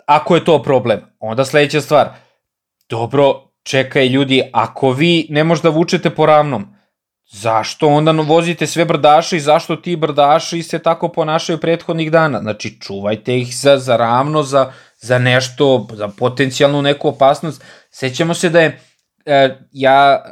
[0.06, 2.08] ako je to problem, onda sledeća stvar,
[2.88, 6.74] dobro, čekaj ljudi, ako vi ne možda vučete po ravnom,
[7.24, 12.40] zašto onda vozite sve brdaše i zašto ti brdaši se tako ponašaju prethodnih dana?
[12.40, 17.64] Znači, čuvajte ih za, za ravno, za, za nešto, za potencijalnu neku opasnost.
[17.90, 18.80] Sećamo se da je,
[19.26, 20.24] e, ja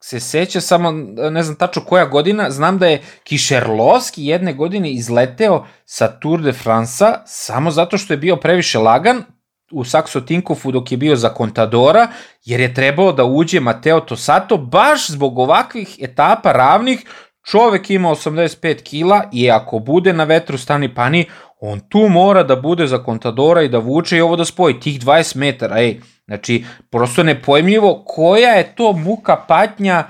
[0.00, 0.92] se seća samo,
[1.30, 6.52] ne znam tačno koja godina, znam da je Kišerlovski jedne godine izleteo sa Tour de
[6.52, 9.22] France-a samo zato što je bio previše lagan,
[9.70, 12.08] u Saxo Tinkofu dok je bio za Contadora,
[12.44, 17.04] jer je trebao da uđe Mateo Tosato baš zbog ovakvih etapa ravnih,
[17.50, 21.24] čovek ima 85 kila i ako bude na vetru stani pani,
[21.60, 25.00] on tu mora da bude za Contadora i da vuče i ovo da spoji, tih
[25.00, 30.04] 20 metara, ej, znači, prosto nepojmljivo koja je to muka patnja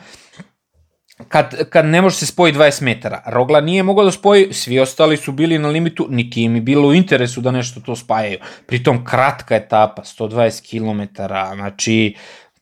[1.28, 3.22] kad, kad ne može se spoji 20 metara.
[3.26, 6.88] Rogla nije mogao da spoji, svi ostali su bili na limitu, niti im je bilo
[6.88, 8.38] u interesu da nešto to spajaju.
[8.66, 11.22] Pritom kratka etapa, 120 km,
[11.54, 12.16] znači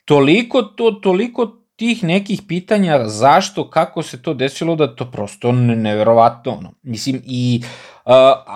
[0.04, 6.52] toliko, to, toliko tih nekih pitanja zašto, kako se to desilo da to prosto neverovatno
[6.52, 6.72] ono.
[6.82, 7.62] Mislim i
[8.04, 8.12] uh,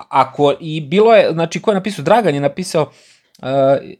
[0.09, 2.89] ako i bilo je, znači ko je napisao, Dragan je napisao uh,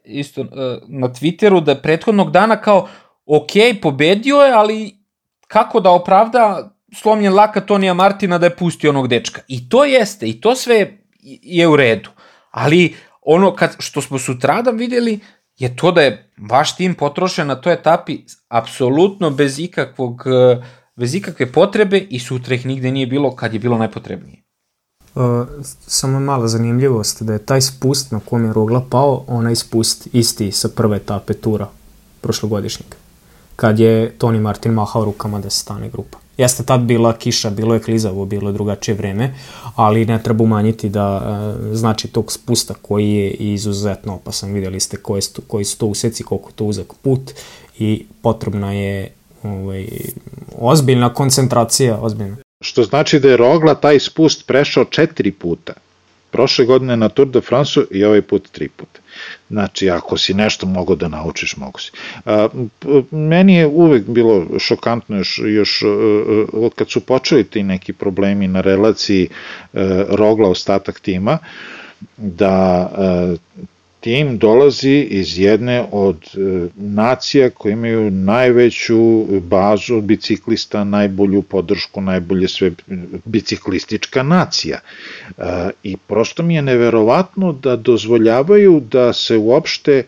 [0.05, 0.49] isto uh,
[0.89, 2.89] na Twitteru da prethodnog dana kao
[3.27, 3.51] ok,
[3.83, 4.97] pobedio je, ali
[5.47, 9.41] kako da opravda slomljen laka Tonija Martina da je pustio onog dečka.
[9.49, 10.99] I to jeste, i to sve
[11.43, 12.11] je u redu.
[12.51, 15.21] Ali ono kad, što smo sutradan videli
[15.59, 20.25] je to da je vaš tim potrošen na toj etapi apsolutno bez ikakvog
[20.97, 24.43] bez ikakve potrebe i sutra ih nigde nije bilo kad je bilo najpotrebnije.
[25.15, 25.23] Uh,
[25.87, 30.53] samo mala zanimljivost da je taj spust na kom je Rogla pao, onaj spust isti
[30.53, 31.69] sa prve etape tura
[32.21, 32.95] prošlogodišnjeg
[33.61, 36.19] kad je Toni Martin mahao rukama da se stane grupa.
[36.37, 39.35] Jeste tad bila kiša, bilo je klizavo, bilo je drugačije vreme,
[39.77, 44.53] ali ne treba umanjiti da e, znači tog spusta koji je izuzetno opasan.
[44.53, 47.31] Videli ste koji su, koji su to useci, koliko to uzak put
[47.79, 49.89] i potrebna je ovaj,
[50.59, 52.37] ozbiljna koncentracija, ozbiljna.
[52.63, 55.73] Što znači da je Rogla taj spust prešao četiri puta.
[56.31, 59.01] Prošle godine na Tour de France i ovaj put tri puta.
[59.51, 61.91] Znači, ako si nešto mogo da naučiš, mogo si.
[62.25, 62.49] A,
[63.11, 65.83] meni je uvek bilo šokantno još, još
[66.53, 71.39] uh, kad su počeli ti neki problemi na relaciji uh, Rogla ostatak tima,
[72.17, 72.91] da
[74.01, 82.49] tim dolazi iz jedne od e, nacija koje imaju najveću bazu biciklista, najbolju podršku, najbolje
[82.49, 82.71] sve
[83.25, 84.79] biciklistička nacija.
[85.39, 85.43] E,
[85.83, 90.05] I prosto mi je neverovatno da dozvoljavaju da se uopšte e,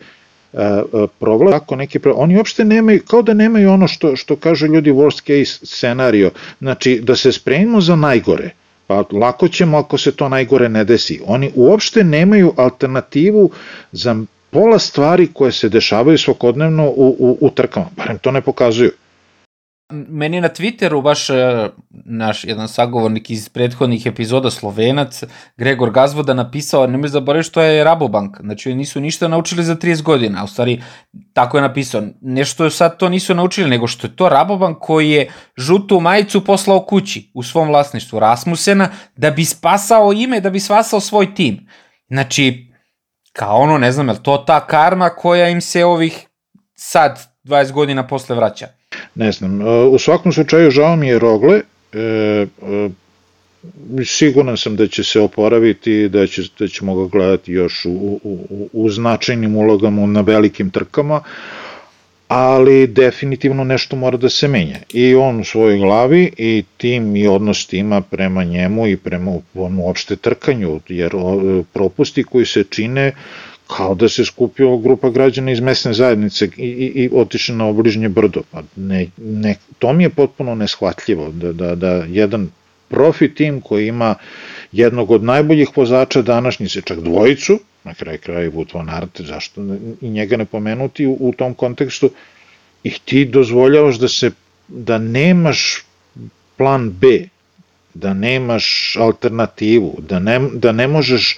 [1.19, 5.21] progleda tako neki oni uopšte nemaju kao da nemaju ono što što kažu ljudi worst
[5.21, 8.49] case scenario znači da se spremimo za najgore
[8.93, 11.21] Pa lako ćemo ako se to najgore ne desi.
[11.25, 13.49] Oni uopšte nemaju alternativu
[13.91, 14.15] za
[14.49, 18.91] pola stvari koje se dešavaju svakodnevno u, u, u trkama, barem to ne pokazuju.
[19.93, 21.69] Meni na Twitteru baš e,
[22.05, 25.23] naš jedan sagovornik iz prethodnih epizoda Slovenac,
[25.57, 30.01] Gregor Gazvoda napisao, nemoj zaboraviti što je Rabobank, znači oni nisu ništa naučili za 30
[30.01, 30.81] godina, u stvari
[31.33, 35.31] tako je napisao, nešto sad to nisu naučili, nego što je to Rabobank koji je
[35.57, 40.99] žutu majicu poslao kući u svom vlasništvu Rasmusena da bi spasao ime, da bi spasao
[40.99, 41.67] svoj tim.
[42.07, 42.73] Znači,
[43.33, 46.27] kao ono, ne znam, je to ta karma koja im se ovih
[46.75, 48.67] sad 20 godina posle vraća?
[49.15, 49.59] Ne znam.
[49.91, 51.61] U svakom slučaju žao mi je Rogle.
[51.93, 52.89] E, e,
[54.05, 58.69] siguran sam da će se oporaviti, da, će, da ćemo ga gledati još u, u,
[58.73, 61.21] u značajnim ulogama na velikim trkama,
[62.27, 64.77] ali definitivno nešto mora da se menja.
[64.93, 70.15] I on u svojoj glavi i tim i odnos tima prema njemu i prema uopšte
[70.15, 71.11] trkanju, jer
[71.73, 73.11] propusti koji se čine
[73.77, 78.09] kao da se skupio grupa građana iz mesne zajednice i, i, i otišli na obližnje
[78.09, 78.41] brdo.
[78.51, 82.49] Pa ne, ne, to mi je potpuno neshvatljivo, da, da, da jedan
[82.89, 84.15] profi tim koji ima
[84.71, 89.61] jednog od najboljih vozača današnjice, čak dvojicu, na kraj kraja i Wout van zašto
[90.01, 92.09] i njega ne pomenuti u, u tom kontekstu,
[92.83, 94.31] i ti dozvoljavaš da se,
[94.67, 95.85] da nemaš
[96.57, 97.27] plan B,
[97.93, 101.37] da nemaš alternativu, da ne, da ne možeš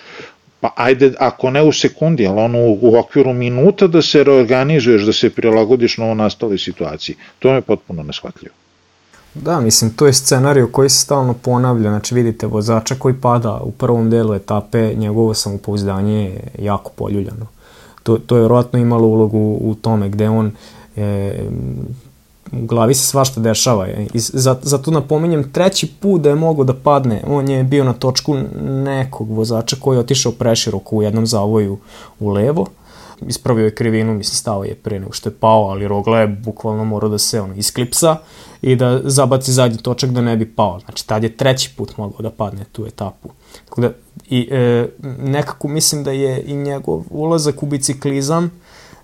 [0.59, 5.13] pa ajde, ako ne u sekundi, ali ono u, okviru minuta da se reorganizuješ, da
[5.13, 7.15] se prilagodiš novo nastali situaciji.
[7.39, 8.55] To je potpuno neshvatljivo.
[9.33, 13.71] Da, mislim, to je scenariju koji se stalno ponavlja, znači vidite vozača koji pada u
[13.71, 17.47] prvom delu etape, njegovo samopouzdanje je jako poljuljano.
[18.03, 20.51] To, to je vjerojatno imalo ulogu u tome gde on
[20.95, 21.33] e,
[22.51, 23.87] u glavi se svašta dešava.
[23.87, 24.19] I
[24.61, 27.23] zato napominjem treći put da je mogo da padne.
[27.27, 31.77] On je bio na točku nekog vozača koji je otišao preširoko u jednom zavoju
[32.19, 32.65] u levo.
[33.27, 36.85] Ispravio je krivinu, mislim stao je pre nego što je pao, ali Rogla je bukvalno
[36.85, 38.17] morao da se ono isklipsa
[38.61, 40.79] i da zabaci zadnji točak da ne bi pao.
[40.79, 43.29] Znači tad je treći put mogao da padne tu etapu.
[43.65, 43.91] Tako da,
[44.29, 44.87] i, e,
[45.19, 48.51] nekako mislim da je i njegov ulazak u biciklizam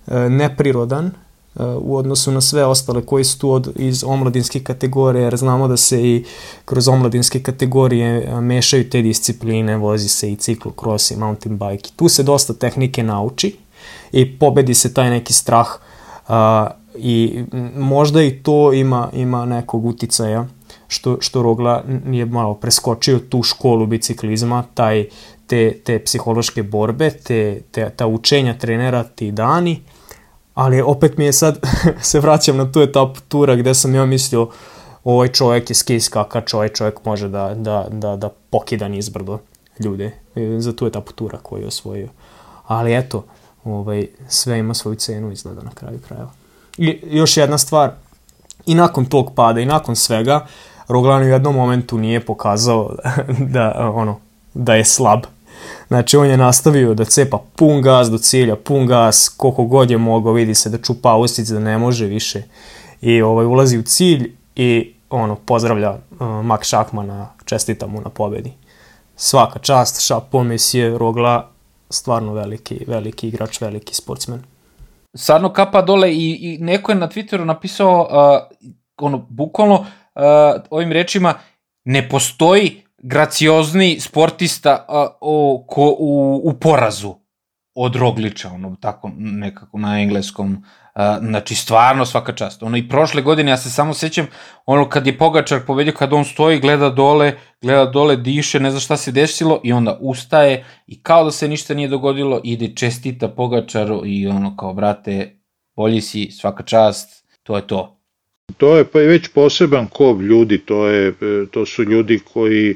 [0.08, 1.12] e, neprirodan
[1.55, 5.77] u odnosu na sve ostale koji su tu od, iz omladinske kategorije, jer znamo da
[5.77, 6.25] se i
[6.65, 11.89] kroz omladinske kategorije mešaju te discipline, vozi se i ciklokros i mountain bike.
[11.95, 13.55] Tu se dosta tehnike nauči
[14.11, 15.67] i pobedi se taj neki strah
[16.27, 17.43] a, i
[17.75, 20.47] možda i to ima, ima nekog uticaja
[20.87, 25.05] što, što Rogla je malo preskočio tu školu biciklizma, taj,
[25.47, 29.79] te, te psihološke borbe, te, te, ta učenja trenera ti dani,
[30.62, 31.60] ali opet mi je sad,
[32.02, 34.47] se vraćam na tu etapu tura gde sam ja mislio
[35.04, 39.39] ovaj čovjek je ski skakač, ovaj čovjek može da, da, da, da pokida nizbrdo
[39.80, 40.12] ljude
[40.58, 42.08] za tu etapu tura koju je osvojio.
[42.67, 43.26] Ali eto,
[43.63, 46.32] ovaj, sve ima svoju cenu izgleda na kraju krajeva.
[46.78, 47.91] I još jedna stvar,
[48.65, 50.45] i nakon tog pada i nakon svega,
[50.88, 52.95] Roglan u jednom momentu nije pokazao
[53.56, 54.19] da, ono,
[54.54, 55.19] da je slab,
[55.91, 59.97] Znači on je nastavio da cepa pun gas do cilja, pun gas, koliko god je
[59.97, 62.43] mogao, vidi se da čupa ustice, da ne može više.
[63.01, 68.54] I ovaj, ulazi u cilj i ono, pozdravlja uh, Mak Šakmana, čestita mu na pobedi.
[69.15, 71.49] Svaka čast, Šapo, Mesije, Rogla,
[71.89, 74.43] stvarno veliki, veliki igrač, veliki sportsmen.
[75.17, 78.58] Stvarno kapa dole i, i neko je na Twitteru napisao uh,
[78.97, 81.34] ono, bukvalno uh, ovim rečima
[81.86, 87.15] ne postoji graciozni sportista a, o, ko, u, u porazu
[87.75, 92.63] od Rogliča, ono, tako nekako na engleskom, a, znači stvarno svaka čast.
[92.63, 94.27] Ono i prošle godine, ja se samo sećam,
[94.65, 98.79] ono kad je Pogačar pobedio, kad on stoji, gleda dole, gleda dole, diše, ne zna
[98.79, 103.27] šta se desilo i onda ustaje i kao da se ništa nije dogodilo, ide čestita
[103.27, 105.39] Pogačaru i ono kao, brate,
[105.75, 108.00] bolji si, svaka čast, to je to.
[108.57, 111.13] To je pa već poseban kov ljudi, to, je, e,
[111.51, 112.75] to su ljudi koji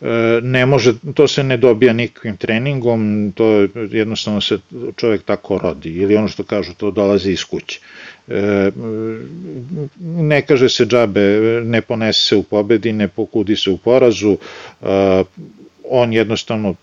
[0.00, 0.06] e,
[0.42, 4.58] ne može, to se ne dobija nikakvim treningom, to je, jednostavno se
[4.96, 7.80] čovjek tako rodi, ili ono što kažu, to dolazi iz kuće.
[8.28, 8.70] E,
[10.00, 11.20] ne kaže se džabe,
[11.64, 14.36] ne ponese se u pobedi, ne pokudi se u porazu,
[15.90, 16.74] on jednostavno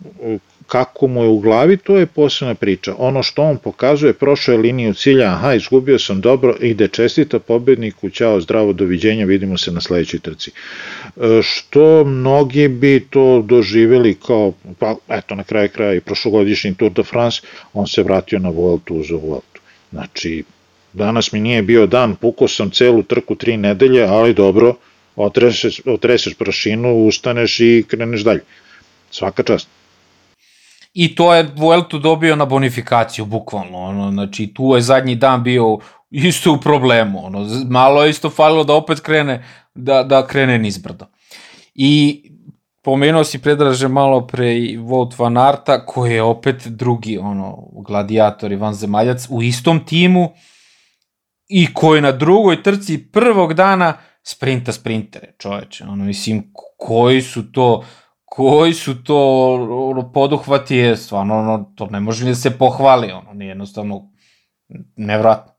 [0.67, 2.95] kako mu je u glavi, to je posebna priča.
[2.97, 8.09] Ono što on pokazuje, prošao je liniju cilja, aha, izgubio sam dobro, ide čestita pobedniku,
[8.09, 10.51] ćao, zdravo, doviđenja, vidimo se na sledećoj trci.
[10.51, 16.91] E, što mnogi bi to doživeli kao, pa eto, na kraju kraja i prošlogodišnji Tour
[16.91, 17.41] de France,
[17.73, 19.61] on se vratio na Vueltu uz Vueltu.
[19.91, 20.43] Znači,
[20.93, 24.75] danas mi nije bio dan, pukao sam celu trku tri nedelje, ali dobro,
[25.15, 28.41] otreseš, otreseš prašinu, ustaneš i kreneš dalje.
[29.11, 29.76] Svaka čast
[30.99, 33.77] i to je Vueltu dobio na bonifikaciju, bukvalno.
[33.77, 35.77] Ono, znači, tu je zadnji dan bio
[36.09, 37.25] isto u problemu.
[37.25, 39.43] Ono, malo je isto falilo da opet krene,
[39.75, 41.05] da, da krene nizbrdo.
[41.75, 42.21] I
[42.83, 48.51] pomenuo si predraže malo pre i Wout van Arta, koji je opet drugi ono, gladijator
[48.51, 50.29] i vanzemaljac u istom timu
[51.47, 53.93] i koji na drugoj trci prvog dana
[54.23, 55.83] sprinta sprintere, čoveče.
[55.83, 57.83] Ono, mislim, koji su to
[58.37, 59.53] koji su to
[59.89, 64.11] ono, poduhvati je stvarno, ono, to ne može ni da se pohvali, ono, nije jednostavno
[64.95, 65.53] nevratno.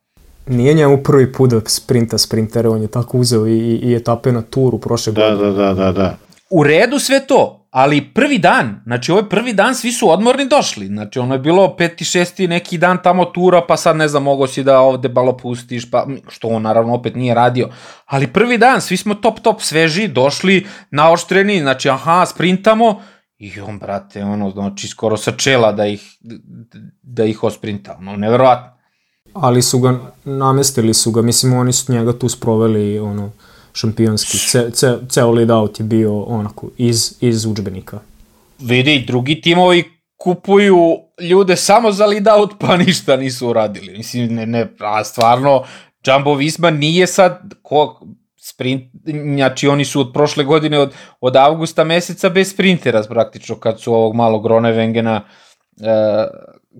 [0.46, 4.42] Nije njemu prvi put da sprinta sprintere, on je tako uzeo i, i etape na
[4.42, 5.52] turu prošle da, godine.
[5.52, 6.16] Da, da, da, da.
[6.50, 10.86] U redu sve to, ali prvi dan, znači ovaj prvi dan svi su odmorni došli,
[10.86, 14.46] znači ono je bilo peti, šesti neki dan tamo tura, pa sad ne znam, mogo
[14.46, 17.68] si da ovde balo pustiš, pa što on naravno opet nije radio,
[18.06, 23.02] ali prvi dan svi smo top top sveži, došli naoštreni, znači aha, sprintamo,
[23.38, 26.02] i on, brate, ono, znači skoro sa čela da ih,
[27.02, 28.78] da ih osprinta, ono, neverovatno.
[29.32, 33.30] Ali su ga, namestili su ga, mislim, oni su njega tu sproveli, ono,
[33.78, 34.38] šampionski.
[34.38, 38.00] Ce, ce, ceo lead out je bio onako iz, iz učbenika.
[38.58, 39.84] Vidi, drugi timovi
[40.16, 43.96] kupuju ljude samo za lead out, pa ništa nisu uradili.
[43.96, 45.64] Mislim, ne, ne, a stvarno,
[46.06, 48.00] Jumbo Visma nije sad, ko,
[48.36, 48.82] sprint,
[49.36, 53.94] znači oni su od prošle godine, od, od avgusta meseca bez sprintera praktično, kad su
[53.94, 55.24] ovog malog Gronevengena
[55.80, 56.26] e,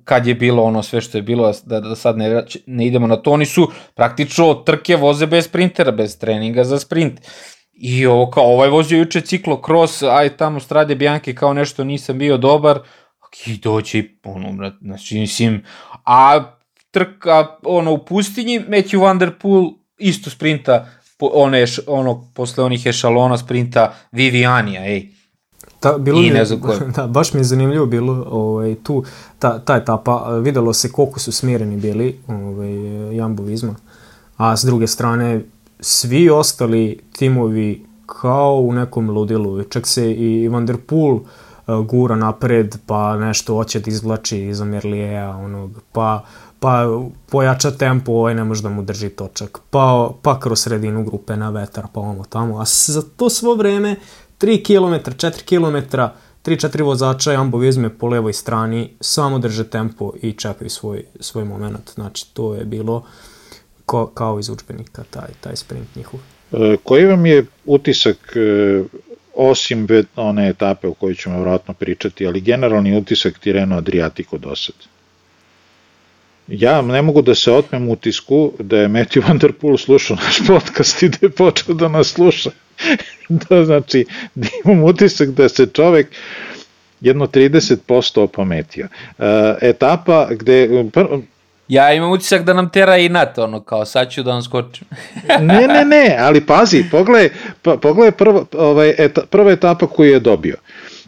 [0.05, 3.17] kad je bilo ono sve što je bilo, da, da sad ne, ne idemo na
[3.17, 7.21] to, oni su praktično trke voze bez sprintera, bez treninga za sprint.
[7.73, 12.19] I ovo kao, ovaj vozio juče ciklo cross, aj tamo strade Bianchi kao nešto nisam
[12.19, 12.79] bio dobar,
[13.47, 15.65] i doći, ono, znači, mislim,
[16.05, 16.41] a
[16.91, 19.33] trka, ono, u pustinji, Matthew Van Der
[19.99, 20.87] isto sprinta,
[21.21, 25.09] one, ono, posle onih ešalona sprinta Vivianija, ej,
[25.81, 26.79] Ta, bilo I ne znam koje.
[26.97, 29.05] Da, baš mi je zanimljivo bilo ovaj, tu,
[29.39, 33.75] ta, ta etapa, videlo se koliko su smireni bili ovaj, Jambo Vizma,
[34.37, 35.45] a s druge strane
[35.81, 41.23] svi ostali timovi kao u nekom ludilu, čak se i Van der Poel uh,
[41.87, 46.25] gura napred, pa nešto hoće da izvlači iza Merlijeja, onog, pa
[46.61, 46.87] pa
[47.31, 51.51] pojača tempo, ovaj ne može da mu drži točak, pa, pa kroz sredinu grupe na
[51.51, 53.97] vetar, pa ono tamo, a za to svo vreme
[54.39, 55.97] 3 km, 4 km,
[56.45, 61.91] 3-4 vozača Jambo Vizme po levoj strani, samo drže tempo i čekaju svoj, svoj moment.
[61.95, 63.05] Znači, to je bilo
[63.87, 66.21] ko, kao iz učbenika, taj, taj sprint njihov.
[66.53, 68.83] E, koji vam je utisak, e,
[69.35, 69.87] osim
[70.17, 74.75] one etape o kojoj ćemo vratno pričati, ali generalni utisak Tireno Adriatico do sad?
[76.49, 80.39] Ja ne mogu da se otmem utisku da je Matthew Van Der Poel slušao naš
[80.49, 82.51] podcast i da je počeo da nas sluša.
[83.29, 84.05] da znači,
[84.35, 86.07] da imam utisak da se čovek
[87.01, 88.89] jedno 30% opametio.
[89.19, 89.25] Uh,
[89.61, 90.69] etapa gde...
[90.93, 91.05] Pr...
[91.69, 94.87] Ja imam utisak da nam tera i NATO, ono, kao sad ću da vam skočim.
[95.41, 97.29] ne, ne, ne, ali pazi, pogledaj,
[97.63, 100.57] pogledaj prva, ovaj, eta, prva etapa koju je dobio.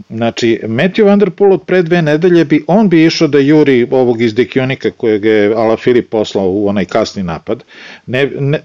[0.08, 3.88] Znači, Matthew Van Der Poel od pre dve nedelje bi, on bi išao da juri
[3.90, 7.64] ovog iz Dekionika kojeg je Ala Filip poslao u onaj kasni napad,
[8.06, 8.60] ne, ne,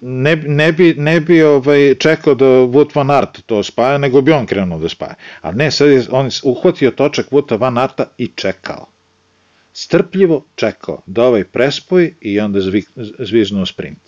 [0.00, 4.32] ne, ne bi, ne bi ovaj, čekao da Wout Van Aert to spaja, nego bi
[4.32, 5.14] on krenuo da spaja.
[5.40, 8.86] Ali ne, sad je on uhvatio točak Wouta Van Aerta i čekao.
[9.72, 12.60] Strpljivo čekao da ovaj prespoji i onda
[13.18, 14.00] zviznuo sprint.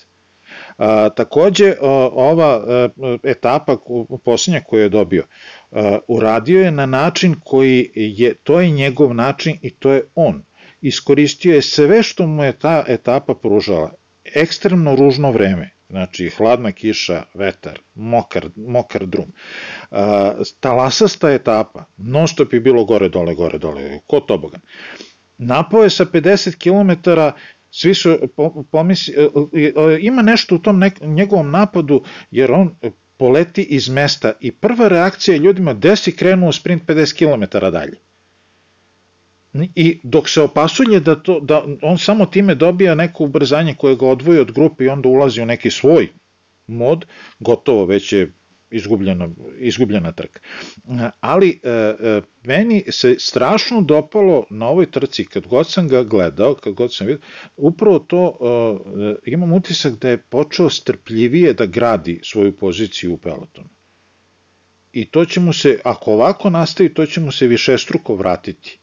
[0.79, 1.75] A, takođe,
[2.13, 2.89] ova e,
[3.23, 3.77] etapa
[4.25, 5.25] posljednja koju je dobio,
[6.09, 10.43] uradio je na način koji je, to je njegov način i to je on.
[10.83, 13.91] Iskoristio je sve što mu je ta etapa pružala.
[14.25, 19.27] Ekstremno ružno vreme, znači hladna kiša, vetar, mokar, mokar drum.
[19.91, 19.99] Uh,
[20.61, 24.61] talasasta etapa, non stop je bilo gore, dole, gore, dole, ko tobogan.
[25.39, 27.11] Napao je sa 50 km
[27.73, 28.19] svi su
[28.71, 29.29] pomisli, e,
[29.61, 32.71] e, ima nešto u tom nek, njegovom napadu, jer on
[33.23, 37.99] poleti iz mesta i prva reakcija ljudima gde si krenuo sprint 50 km dalje.
[39.75, 44.07] I dok se opasulje da, to, da on samo time dobija neko ubrzanje koje ga
[44.07, 46.09] odvoji od grupe i onda ulazi u neki svoj
[46.67, 47.07] mod,
[47.41, 48.31] gotovo već je
[48.73, 50.41] izgubljena, izgubljena trka.
[51.21, 56.55] Ali e, e, meni se strašno dopalo na ovoj trci, kad god sam ga gledao,
[56.55, 57.21] kad god sam vidio,
[57.57, 58.39] upravo to,
[59.25, 63.69] e, imam utisak da je počeo strpljivije da gradi svoju poziciju u pelotonu.
[64.93, 68.79] I to će mu se, ako ovako nastavi, to će mu se više struko vratiti.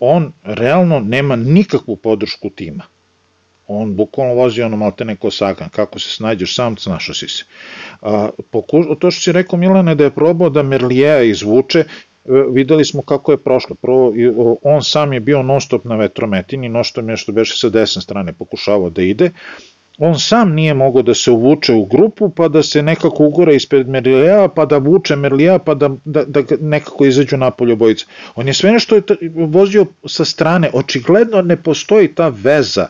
[0.00, 2.91] On realno nema nikakvu podršku tima
[3.68, 7.44] on bukvalno vozi ono malte neko sagan, kako se snađeš sam, snašao si se.
[8.02, 11.84] A, poku, to što si rekao Milane da je probao da Merlija izvuče,
[12.50, 13.76] videli smo kako je prošlo.
[13.82, 14.12] Prvo,
[14.62, 18.32] on sam je bio non stop na vetrometini, non stop nešto beše sa desne strane
[18.32, 19.30] pokušavao da ide,
[19.98, 23.88] on sam nije mogao da se uvuče u grupu, pa da se nekako ugora ispred
[23.88, 28.06] Merlija, pa da vuče Merlija, pa da, da, da nekako izađu napolje obojice.
[28.34, 29.02] On je sve nešto je
[29.34, 32.86] vozio sa strane, očigledno ne postoji ta veza,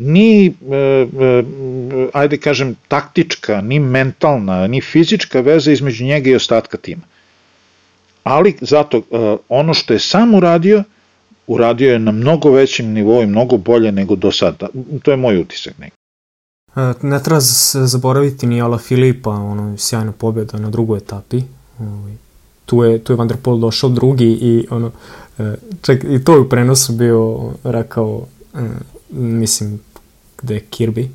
[0.00, 1.44] ni, e, e,
[2.12, 7.02] ajde kažem, taktička, ni mentalna, ni fizička veza između njega i ostatka tima.
[8.24, 10.82] Ali zato e, ono što je sam uradio,
[11.46, 14.68] uradio je na mnogo većem nivou i mnogo bolje nego do sada.
[15.02, 15.96] To je moj utisak neki.
[17.02, 21.42] Ne treba zaboraviti ni Ala Filipa, ono, sjajna pobjeda na drugoj etapi.
[21.78, 22.12] Ovaj,
[22.66, 24.90] tu je, tu je Van der Pol došao drugi i ono,
[25.82, 28.26] čak i to je u prenosu bio rekao,
[29.10, 29.80] mislim,
[30.42, 31.08] gde je Kirby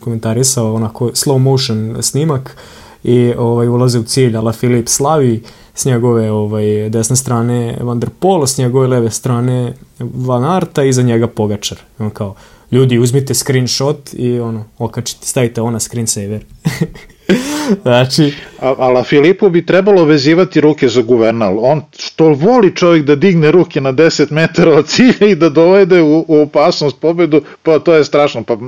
[0.00, 2.56] komentarisao onako slow motion snimak
[3.04, 5.42] i ovaj, ulaze u cilj, Ala Filip slavi
[5.74, 10.92] s njegove ovaj, desne strane Van der Pol, s njegove leve strane Van Arta i
[10.92, 11.78] za njega Pogačar.
[11.98, 12.34] On kao,
[12.70, 16.44] ljudi uzmite screenshot i ono, okačite, stavite ona screensaver.
[17.82, 18.34] znači...
[18.60, 21.58] A, ala Filipu bi trebalo vezivati ruke za guvernal.
[21.60, 26.02] On što voli čovjek da digne ruke na 10 metara od cilja i da dovede
[26.02, 28.42] u, u opasnost pobedu, pa to je strašno.
[28.42, 28.60] Pa uh,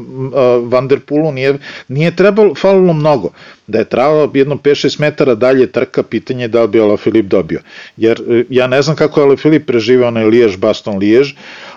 [0.65, 1.59] Van der Pulu nije,
[1.89, 3.31] nije trebalo, falilo mnogo.
[3.67, 7.27] Da je trebalo jedno 5-6 metara dalje trka, pitanje je da li bi Ala Filip
[7.27, 7.61] dobio.
[7.97, 11.33] Jer uh, ja ne znam kako je Ala Filip preživao onaj Lijež, Baston Lijež,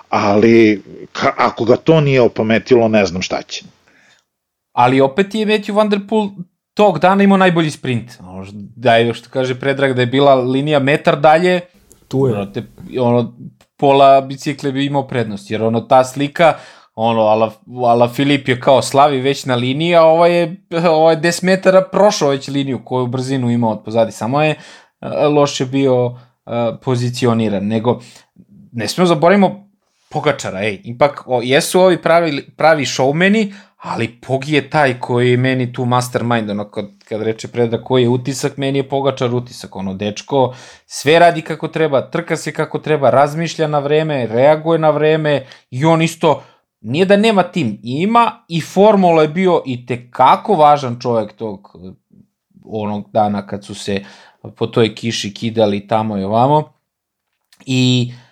[0.09, 0.81] ali
[1.11, 3.63] ka, ako ga to nije opametilo, ne znam šta će.
[4.75, 6.29] Ali opet je Matthew Van Der Poel
[6.75, 8.11] tog dana imao najbolji sprint.
[8.75, 11.61] Da je, što kaže Predrag, da je bila linija metar dalje,
[12.07, 12.53] tu je.
[12.53, 12.63] Te,
[12.99, 13.33] ono,
[13.77, 16.53] pola bicikle bi imao prednost, jer ono, ta slika,
[16.95, 17.51] ono, ala,
[17.85, 20.55] ala Filip je kao slavi već na liniji, a ovo je,
[20.97, 24.55] ovo je 10 metara prošao već liniju koju brzinu imao od pozadi, samo je
[25.29, 26.15] loše bio uh,
[26.81, 27.99] pozicioniran, nego
[28.71, 29.65] ne smemo zaboravimo
[30.09, 35.37] Pogačara, ej, ipak o, jesu ovi pravi, pravi showmeni, ali Pogi je taj koji je
[35.37, 39.75] meni tu mastermind, ono kad, kad reče Predrag koji je utisak, meni je Pogačar utisak,
[39.75, 40.55] ono dečko,
[40.85, 45.85] sve radi kako treba, trka se kako treba, razmišlja na vreme, reaguje na vreme i
[45.85, 46.43] on isto,
[46.81, 51.77] nije da nema tim, ima i Formula je bio i tekako važan čovjek tog
[52.65, 54.03] onog dana kad su se
[54.55, 56.73] po toj kiši kidali tamo i ovamo
[57.65, 58.24] i uh,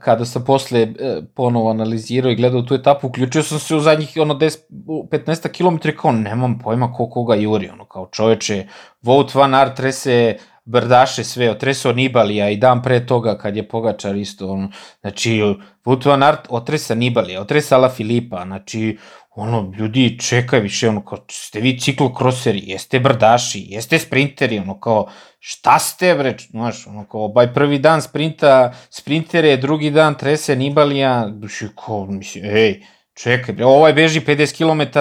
[0.00, 4.12] Kada sam posle uh, ponovo analizirao i gledao tu etapu, uključio sam se u zadnjih
[4.20, 8.66] ono 10, 15 km kao nemam pojma ko koga juri, ono kao čoveče,
[9.02, 14.16] Vout Van Aert trese brdaše sve, otresao Nibalija i dan pre toga kad je Pogačar
[14.16, 15.40] isto, ono, znači
[15.84, 18.98] Vout Van Aert otresa Nibalija, otresa Ala Filipa, znači
[19.34, 25.06] ono, ljudi čekaj više, ono, kao, ste vi ciklokroseri, jeste brdaši, jeste sprinteri, ono, kao,
[25.38, 31.28] šta ste, bre, znaš, ono, kao, baj prvi dan sprinta, sprintere, drugi dan trese Nibalija,
[31.28, 32.82] duši, kao, mislim, ej,
[33.14, 34.98] čekaj, bre, ovaj beži 50 km,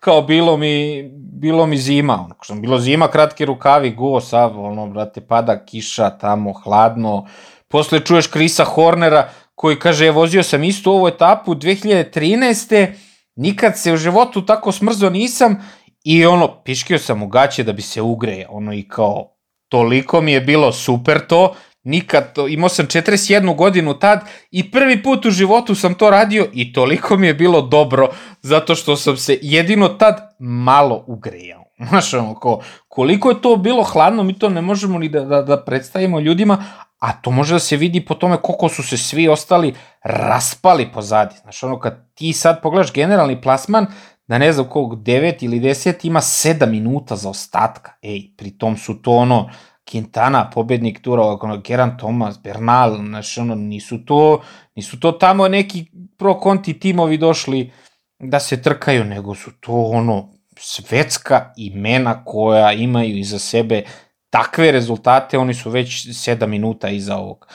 [0.00, 1.02] kao, bilo mi,
[1.40, 6.10] bilo mi zima, ono, kao, bilo zima, kratke rukavi, go, sav, ono, brate, pada kiša
[6.10, 7.26] tamo, hladno,
[7.68, 13.07] posle čuješ Krisa Hornera, koji kaže, je vozio sam istu ovu etapu 2013
[13.38, 15.56] Nikad se u životu tako smrzo nisam
[16.04, 19.36] i ono, piškio sam u gaće da bi se ugreje, ono i kao,
[19.68, 24.20] toliko mi je bilo super to, nikad, to, imao sam 41 godinu tad
[24.50, 28.08] i prvi put u životu sam to radio i toliko mi je bilo dobro
[28.42, 31.67] zato što sam se jedino tad malo ugrejao.
[31.88, 35.42] Znaš, ono, ko, koliko je to bilo hladno, mi to ne možemo ni da, da,
[35.42, 36.64] da predstavimo ljudima,
[36.98, 41.34] a to može da se vidi po tome koliko su se svi ostali raspali pozadi.
[41.42, 43.86] Znaš, ono, kad ti sad pogledaš generalni plasman,
[44.26, 47.92] da ne znam kog 9 ili 10 ima 7 minuta za ostatka.
[48.02, 49.50] Ej, pritom su to ono,
[49.92, 54.40] Quintana, pobednik tura, ono, Geran Thomas, Bernal, znaš, ono, nisu to,
[54.74, 57.72] nisu to tamo neki pro konti timovi došli
[58.18, 63.82] da se trkaju, nego su to ono, svetska imena koja imaju iza sebe
[64.30, 67.46] takve rezultate, oni su već 7 minuta iza ovog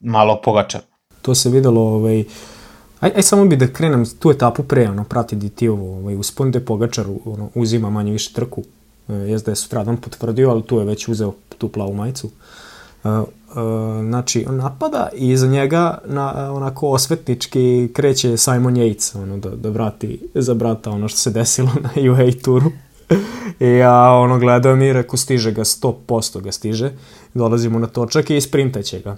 [0.00, 0.80] malo pogača.
[1.22, 2.24] To se videlo, ovaj,
[3.00, 6.50] aj, aj samo bi da krenem tu etapu pre, ono, prati ti ovo, ovaj, uspon
[6.50, 8.62] da Pogačar ono, uzima manje više trku,
[9.08, 12.26] jezda je sutradan potvrdio, ali tu je već uzeo tu plavu majicu.
[12.26, 12.30] E,
[14.08, 19.68] znači, on napada i iza njega na, onako osvetnički kreće Simon Yates, ono, da, da
[19.68, 22.70] vrati za brata ono što se desilo na UA turu.
[23.60, 26.92] I ja ono gledam i rekao stiže ga, 100% ga stiže.
[27.34, 29.16] Dolazimo na točak i sprintaće ga.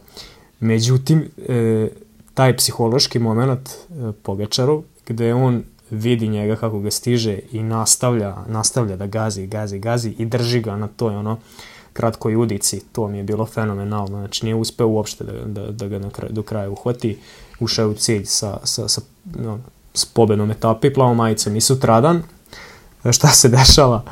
[0.61, 1.89] Međutim, e,
[2.35, 8.97] taj psihološki moment e, Pogačaru, gde on vidi njega kako ga stiže i nastavlja, nastavlja
[8.97, 11.39] da gazi, gazi, gazi i drži ga na toj ono
[12.01, 15.99] kratkoj udici, to mi je bilo fenomenalno, znači nije uspeo uopšte da, da, da ga
[15.99, 17.19] na kraj, do kraja uhvati,
[17.61, 19.01] ušao u cilj sa, sa, sa,
[19.37, 19.59] no,
[19.95, 22.23] s pobednom etape i plavom majicom i sutradan,
[23.13, 24.03] šta se dešava?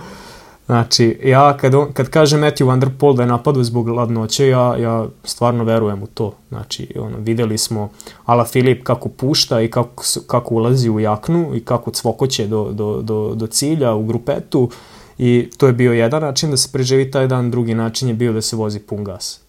[0.66, 4.48] Znači, ja kad, on, kad kaže Matthew Van Der Poel da je napadao zbog gladnoće,
[4.48, 6.34] ja, ja stvarno verujem u to.
[6.48, 7.90] Znači, ono, videli smo
[8.24, 13.02] Ala Filip kako pušta i kako, kako ulazi u jaknu i kako cvokoće do, do,
[13.02, 14.70] do, do cilja u grupetu
[15.18, 18.32] i to je bio jedan način da se preživi taj dan, drugi način je bio
[18.32, 19.40] da se vozi pun gas.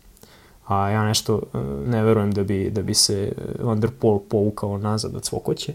[0.68, 1.58] A ja nešto e,
[1.90, 5.74] ne verujem da bi, da bi se Van Der Poel povukao nazad od cvokoće.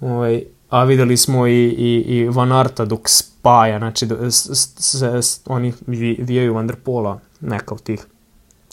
[0.00, 5.02] Ovaj, a videli smo i, i, i Van Arta dok spaja, znači da, s, s,
[5.02, 5.72] s, oni
[6.18, 8.06] vijaju Van Der Pola, neka od tih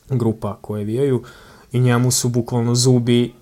[0.10, 1.24] grupa koje vijaju
[1.72, 3.34] i njemu su bukvalno zubi,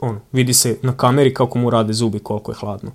[0.00, 2.90] ono, vidi se na kameri kako mu rade zubi, koliko je hladno.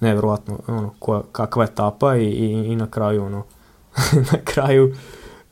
[0.00, 3.44] Nevjerovatno, ono, koja, kakva je tapa i, i, i na kraju, ono,
[4.32, 4.94] na kraju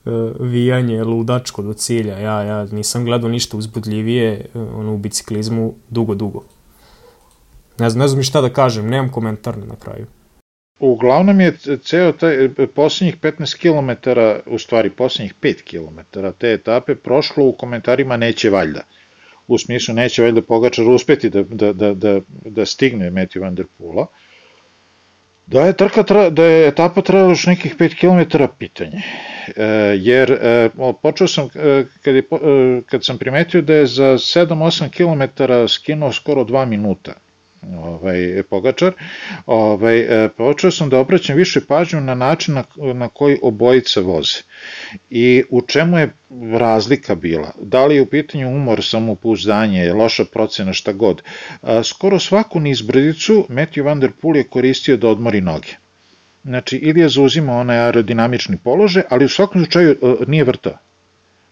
[0.05, 2.19] uh, vijanje ludačko do cilja.
[2.19, 6.43] Ja, ja nisam gledao ništa uzbudljivije ono, u biciklizmu dugo, dugo.
[7.79, 10.07] Ne znam, ne znam šta da kažem, nemam komentar na kraju.
[10.81, 14.11] Uglavnom je ceo taj posljednjih 15 km,
[14.47, 18.81] u stvari posljednjih 5 km te etape prošlo u komentarima neće valjda.
[19.49, 23.67] U smislu neće valjda Pogačar uspeti da, da, da, da, da stigne Matthew Van Der
[23.79, 24.07] Poola.
[25.47, 29.03] Da je, trka, tra, da je etapa trajala još nekih 5 km pitanje.
[29.57, 29.65] E,
[30.01, 30.71] jer e,
[31.03, 36.13] počeo sam, e, kad, je, e, kad sam primetio da je za 7-8 km skinuo
[36.13, 37.13] skoro 2 minuta
[37.83, 38.93] ovaj, Pogačar,
[39.47, 44.39] ovaj, e, počeo sam da obraćam više pažnju na način na, na koji obojice voze
[45.11, 46.11] i u čemu je
[46.53, 47.53] razlika bila.
[47.63, 51.23] Da li je u pitanju umor, samopouzdanje, loša procena, šta god.
[51.85, 55.77] Skoro svaku nizbrdicu Matthew Van Der Poel je koristio da odmori noge.
[56.45, 60.79] Znači, ili je zauzimao onaj aerodinamični položaj, ali u svakom slučaju e, nije vrtao.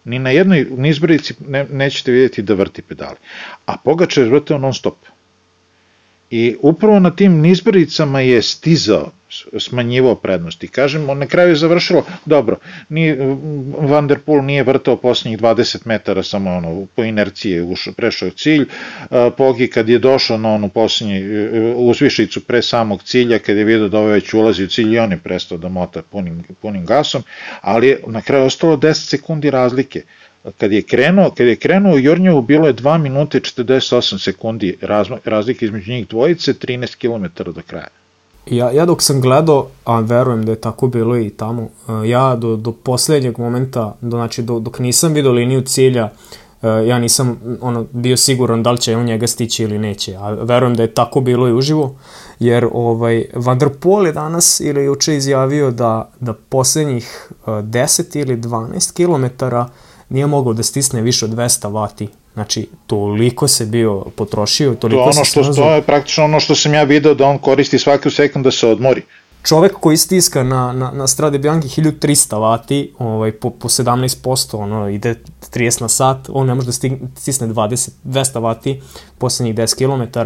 [0.05, 3.17] Ni na jednoj nizbrdici ne, nećete vidjeti da vrti pedali.
[3.67, 4.97] A Pogačar je vrtao non stop.
[6.33, 9.11] I upravo na tim nizbricama je stizao,
[9.59, 10.69] smanjivo prednosti.
[10.69, 12.57] Kažem, on na kraju je završilo, dobro,
[12.89, 13.17] ni,
[13.79, 18.31] Van der Poel nije vrtao posljednjih 20 metara, samo ono, po inerciji je ušao, prešao
[18.31, 18.67] cilj,
[19.37, 23.89] Pogi kad je došao na onu posljednji e, uzvišicu pre samog cilja, kad je vidio
[23.89, 27.23] da ovo već ulazi u cilj i on je prestao da mota punim, punim gasom,
[27.61, 30.03] ali na kraju ostalo 10 sekundi razlike
[30.59, 34.77] kad je krenuo, kad je krenuo Jurnjevu bilo je 2 minute 48 sekundi
[35.25, 37.89] razlike između njih dvojice, 13 km do kraja.
[38.47, 42.37] Ja, ja dok sam gledao, a verujem da je tako bilo i tamo, e, ja
[42.37, 46.11] do, do poslednjeg momenta, do, znači do, dok nisam vidio liniju cilja,
[46.63, 50.31] e, ja nisam ono, bio siguran da li će on njega stići ili neće, a
[50.31, 51.95] verujem da je tako bilo i uživo,
[52.39, 58.21] jer ovaj, Van der Poel je danas ili juče izjavio da, da poslednjih 10 e,
[58.21, 59.69] ili 12 kilometara
[60.13, 62.09] nije mogao da stisne više od 200 vati.
[62.35, 66.55] Znači, toliko se bio potrošio, toliko to ono što, se To je praktično ono što
[66.55, 69.03] sam ja video da on koristi svaku sekund da se odmori.
[69.43, 74.89] Čovek koji stiska na, na, na Strade Bianchi 1300 vati, ovaj, po, po 17%, ono,
[74.89, 75.15] ide
[75.55, 76.73] 30 na sat, on ne može da
[77.17, 78.83] stisne 20, 200 vati
[79.19, 80.19] poslednjih 10 km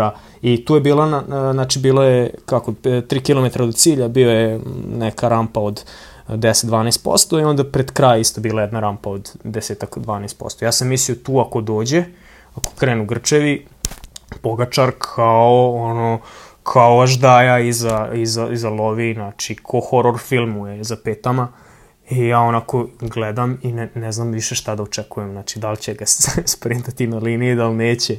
[0.43, 4.61] i tu je bila, na, znači bilo je kako, 3 km od cilja, bio je
[4.99, 5.84] neka rampa od
[6.29, 10.64] 10-12% i onda pred kraj isto bila jedna rampa od 10-12%.
[10.64, 12.05] Ja sam mislio tu ako dođe,
[12.55, 13.66] ako krenu grčevi,
[14.43, 16.20] Pogačar kao ono,
[16.62, 21.49] kao aždaja iza, iza, iza lovi, znači ko horror filmuje za petama.
[22.11, 25.77] I ja onako gledam i ne, ne znam više šta da očekujem, znači da li
[25.77, 26.07] će ga
[26.55, 28.16] sprintati na liniji, da li neće.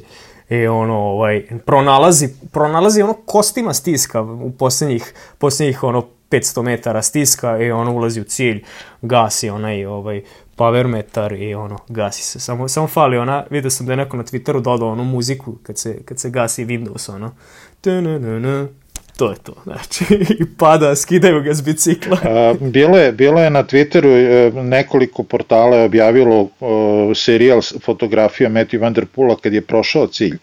[0.50, 7.58] I ono, ovaj, pronalazi, pronalazi ono kostima stiska u poslednjih, poslednjih ono 500 metara stiska
[7.58, 8.64] i ono ulazi u cilj,
[9.02, 10.22] gasi onaj ovaj
[10.56, 12.40] power metar i ono gasi se.
[12.40, 15.78] Samo samo fali ona, video sam da je neko na Twitteru dodao onu muziku kad
[15.78, 17.32] se kad se gasi Windows ono.
[19.18, 20.04] To je to, znači,
[20.42, 22.18] i pada, skidaju ga s bicikla.
[22.60, 28.80] Bilo, je, bilo je na Twitteru, e, nekoliko portala je objavilo o, serijal fotografija Matthew
[28.80, 30.38] Van Der Poola kad je prošao cilj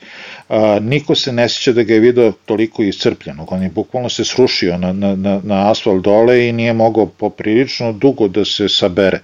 [0.50, 4.26] a, niko se ne sjeća da ga je video toliko iscrpljenog, on je bukvalno se
[4.26, 9.20] srušio na, na, na, na asfalt dole i nije mogao poprilično dugo da se sabere.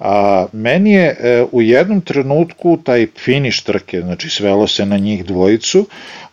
[0.00, 5.24] A, meni je e, u jednom trenutku taj finiš trke, znači svelo se na njih
[5.24, 5.86] dvojicu,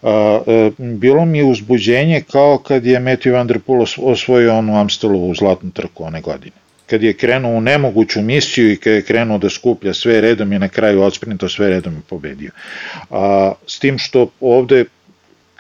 [0.06, 4.78] a, e, bilo mi je uzbuđenje kao kad je Matthew Van Der Poel osvojio onu
[4.80, 9.38] Amstelovu zlatnu trku one godine kad je krenuo u nemoguću misiju i kad je krenuo
[9.38, 12.52] da skuplja sve redom i na kraju odsprinto sve redom i pobedio.
[13.10, 14.86] A, s tim što ovde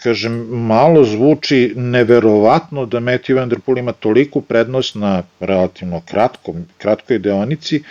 [0.03, 6.65] kažem, malo zvuči neverovatno da Matthew Van Der Poel ima toliku prednost na relativno kratkom,
[6.77, 7.83] kratkoj deonici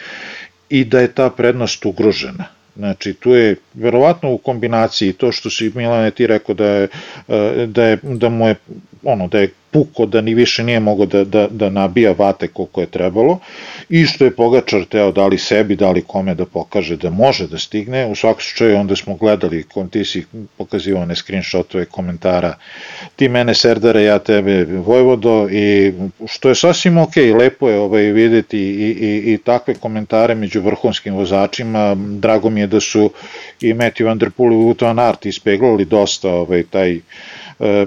[0.68, 2.53] i da je ta prednost ugrožena.
[2.76, 6.88] Znači, tu je verovatno u kombinaciji to što si Milane ti rekao da je,
[7.28, 8.54] e, da je, da mu je,
[9.02, 12.80] ono, da je puko da ni više nije mogo da, da, da nabija vate koliko
[12.80, 13.38] je trebalo.
[13.88, 17.48] I što je Pogačar teo da li sebi, da li kome da pokaže da može
[17.48, 20.24] da stigne, u svakom slučaju onda smo gledali, kom ti si
[20.58, 22.54] pokazivao one screenshotove komentara,
[23.16, 25.92] ti mene Serdare, ja tebe Vojvodo i
[26.26, 31.14] što je sasvim ok, lepo je ovaj, videti i, i, i takve komentare među vrhunskim
[31.14, 33.10] vozačima, drago mi je da su
[33.60, 36.96] i Matthew Van Der Poel i Wout Aert ispeglali dosta ovaj, taj
[37.60, 37.86] e,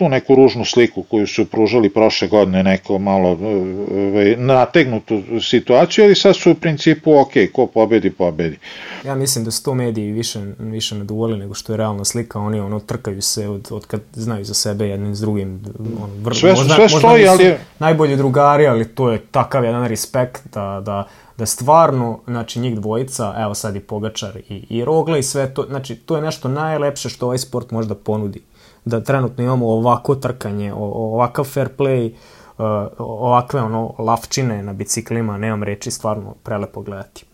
[0.00, 6.14] tu neku ružnu sliku koju su pružali prošle godine, neko malo ovaj, nategnutu situaciju, ali
[6.14, 8.58] sad su u principu ok, ko pobedi, pobedi.
[9.04, 12.60] Ja mislim da su to mediji više, više naduvoli nego što je realna slika, oni
[12.60, 15.62] ono trkaju se od, od kad znaju za sebe jednim s drugim.
[16.02, 17.54] On, vr, sve, možda, sve stoji, ali...
[17.78, 23.34] Najbolji drugari, ali to je takav jedan respekt da, da, da stvarno, znači njih dvojica,
[23.38, 27.08] evo sad i Pogačar i, i Rogla i sve to, znači to je nešto najlepše
[27.08, 28.49] što ovaj sport može da ponudi
[28.84, 32.64] da trenutno imamo ovako trkanje, ovakav fair play, uh,
[32.98, 37.24] ovakve ono lavčine na biciklima, nemam reči, stvarno prelepo gledati.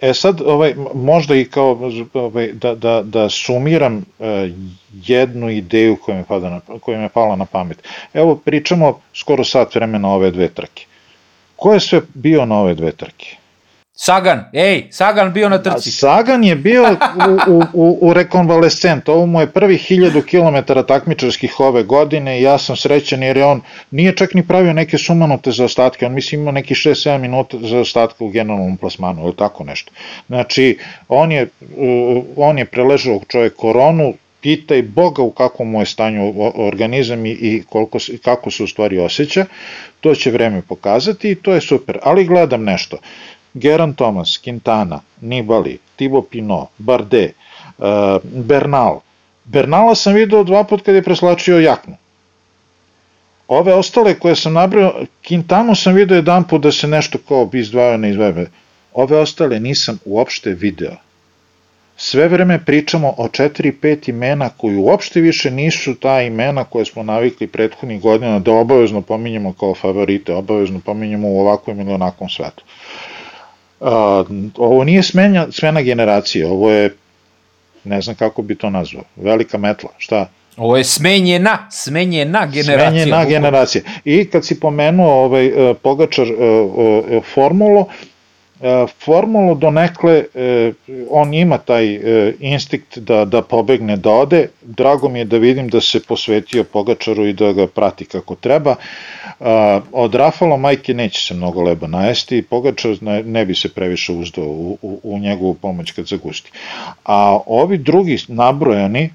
[0.00, 1.78] E sad, ovaj, možda i kao
[2.14, 4.26] ovaj, da, da, da sumiram uh,
[4.92, 7.88] jednu ideju koja mi, pada na, koja mi je pala na pamet.
[8.14, 10.86] Evo, pričamo skoro sat vremena ove dve trke.
[11.56, 13.36] Ko je sve bio na ove dve trke?
[13.94, 15.88] Sagan, ej, Sagan bio na trci.
[15.88, 16.96] A Sagan je bio
[17.48, 22.42] u, u, u, u rekonvalescent, ovo mu je prvi hiljadu kilometara takmičarskih ove godine i
[22.42, 26.14] ja sam srećan jer je on nije čak ni pravio neke sumanute za ostatke, on
[26.14, 29.92] mislim ima neki 6-7 minuta za ostatke u generalnom plasmanu ili tako nešto.
[30.26, 30.78] Znači,
[31.08, 31.48] on je,
[32.36, 37.62] on je preležao čovjek koronu, pitaj Boga u kakvom mu je stanju organizam i, i
[37.68, 39.46] koliko, kako se u stvari osjeća,
[40.00, 42.96] to će vreme pokazati i to je super, ali gledam nešto.
[43.54, 47.34] Geran Thomas, Quintana, Nibali, Thibaut Pinot, Bardet,
[47.78, 49.00] uh, Bernal.
[49.44, 51.96] Bernala sam video dva put kad je preslačio jaknu.
[53.48, 57.96] Ove ostale koje sam nabrao, Quintanu sam video jedan put da se nešto kao izdvajao
[57.96, 58.50] na izvebe.
[58.94, 60.96] Ove ostale nisam uopšte video.
[61.96, 67.46] Sve vreme pričamo o 4-5 imena koji uopšte više nisu ta imena koje smo navikli
[67.46, 72.64] prethodnih godina da obavezno pominjemo kao favorite, obavezno pominjemo u ovakvom ili onakvom svetu.
[73.82, 74.24] A,
[74.56, 76.94] ovo nije smenja, smena generacije, ovo je,
[77.84, 80.28] ne znam kako bi to nazvao, velika metla, šta?
[80.56, 82.90] Ovo je smenjena, smenjena generacija.
[82.90, 83.82] Smenjena generacija.
[84.04, 87.22] I kad si pomenuo ovaj, e, Pogačar uh,
[88.62, 90.72] E, formulu donekle e,
[91.10, 95.68] on ima taj e, instinkt da, da pobegne da ode, drago mi je da vidim
[95.68, 98.74] da se posvetio Pogačaru i da ga prati kako treba.
[99.92, 104.44] Od Rafalo majke neće se mnogo leba najesti, Pogačar ne, ne bi se previše uzdao
[104.44, 106.50] u, u, u njegovu pomoć kad zagusti.
[107.04, 109.10] A ovi drugi nabrojani,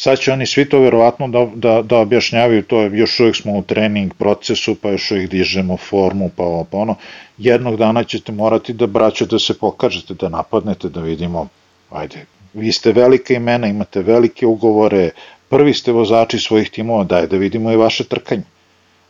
[0.00, 3.58] sad će oni svi to verovatno da, da, da objašnjavaju, to je, još uvijek smo
[3.58, 6.94] u trening procesu, pa još uvijek dižemo formu, pa ovo, pa ono,
[7.38, 11.48] jednog dana ćete morati da braću da se pokažete, da napadnete, da vidimo,
[11.90, 12.24] ajde,
[12.54, 15.10] vi ste velike imena, imate velike ugovore,
[15.48, 18.48] prvi ste vozači svojih timova, daj da vidimo i vaše trkanje,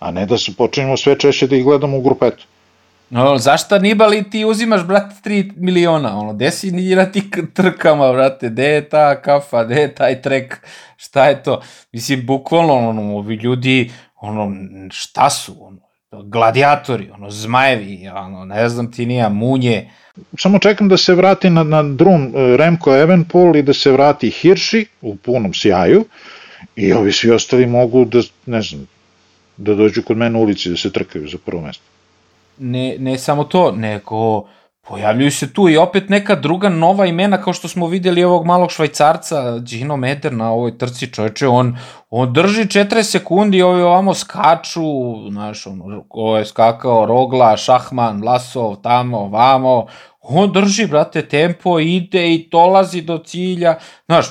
[0.01, 2.47] a ne da se počinjemo sve češće da ih gledamo u grupetu.
[3.11, 6.19] No, zašto Nibali ti uzimaš, brate, 3 miliona?
[6.19, 7.23] Ono, gde si na ti
[7.55, 11.63] trkama, brate, gde je ta kafa, gde je taj trek, šta je to?
[11.93, 13.91] Mislim, bukvalno, ono, ovi ljudi,
[14.21, 14.53] ono,
[14.91, 15.79] šta su, ono,
[16.23, 19.91] gladijatori, ono, zmajevi, ono, ne znam ti nija, munje.
[20.39, 24.31] Samo čekam da se vrati na, na drum e, Remko Evenpol i da se vrati
[24.31, 26.05] Hirši u punom sjaju
[26.77, 28.87] i ovi svi ostali mogu da, ne znam,
[29.57, 31.90] da dođu kod mene u ulici da se trkaju za prvo mesto
[32.61, 34.47] ne, ne samo to, nego
[34.89, 38.71] pojavljuju se tu i opet neka druga nova imena kao što smo videli ovog malog
[38.71, 41.77] švajcarca Gino Meder na ovoj trci čoveče, on,
[42.11, 44.83] on drži 4 sekundi i ovi ovamo skaču,
[45.31, 49.87] znaš, on, ovo je skakao Rogla, Šahman, Vlasov, tamo, vamo,
[50.21, 54.27] on drži, brate, tempo, ide i dolazi do cilja, znaš,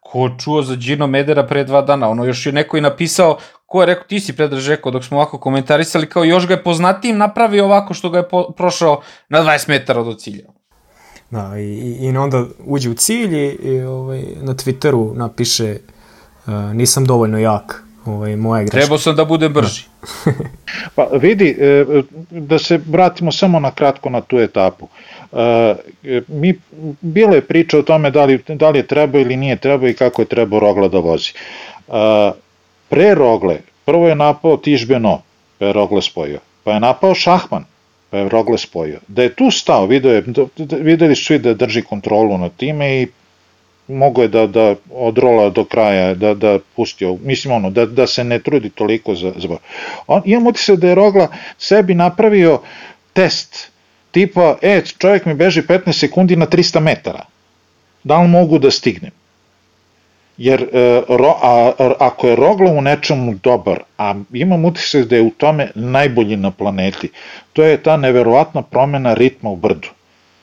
[0.00, 3.38] ko čuo za Gino Medera pre dva dana, ono još je neko i napisao,
[3.70, 6.62] ko je rekao, ti si predraž rekao dok smo ovako komentarisali, kao još ga je
[6.62, 10.44] poznatijim napravio ovako što ga je po, prošao na 20 metara do cilja.
[11.30, 15.76] Da, i, i onda uđe u cilj i, i ovaj, na Twitteru napiše
[16.46, 18.78] uh, nisam dovoljno jak, ovaj, moja greška.
[18.78, 19.84] Trebao sam da budem brži.
[20.96, 21.84] pa vidi, e,
[22.30, 24.88] da se vratimo samo na kratko na tu etapu.
[25.32, 25.74] E,
[26.28, 26.58] mi,
[27.00, 29.94] bilo je priča o tome da li, da li je treba ili nije treba i
[29.94, 31.32] kako je trebao Rogla da vozi.
[32.90, 35.20] Pre Rogle, prvo je napao Tižbeno,
[35.58, 36.40] pa je Rogle spojio.
[36.64, 37.64] Pa je napao Šahman,
[38.10, 38.98] pa je Rogle spojio.
[39.08, 40.24] Da je tu stao, video je,
[40.80, 43.06] videli su svi da drži kontrolu nad time i
[43.88, 48.24] mogo je da, da odrola do kraja, da, da pustio, mislim ono, da, da se
[48.24, 49.56] ne trudi toliko za, za
[50.06, 51.28] On, imam utisak da je Rogla
[51.58, 52.60] sebi napravio
[53.12, 53.70] test,
[54.10, 57.24] tipa, e, čovjek mi beži 15 sekundi na 300 metara,
[58.04, 59.19] da li mogu da stignem?
[60.40, 65.16] Jer e, ro, a, a, ako je Rogla u nečemu dobar, a imam utisak da
[65.16, 67.10] je u tome najbolji na planeti,
[67.52, 69.88] to je ta neverovatna promena ritma u brdu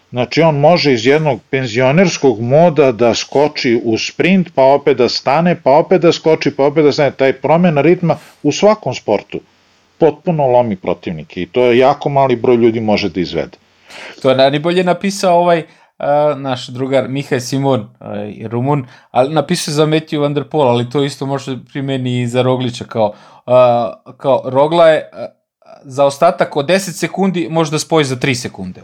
[0.10, 5.56] Znači on može iz jednog penzionerskog moda da skoči u sprint, pa opet da stane,
[5.64, 7.12] pa opet da skoči, pa opet da stane.
[7.12, 9.40] Taj promjena ritma u svakom sportu
[9.98, 13.58] potpuno lomi protivnike i to je jako mali broj ljudi može da izvede.
[14.22, 15.64] To je najbolje napisao ovaj
[16.36, 17.90] naš drugar Mihaj Simon,
[18.50, 22.42] Rumun, ali napisao za Matthew Van der Poel, ali to isto može primeni i za
[22.42, 23.14] Roglića, kao,
[24.18, 25.10] kao Rogla je
[25.84, 28.82] za ostatak od 10 sekundi može da spoji za 3 sekunde.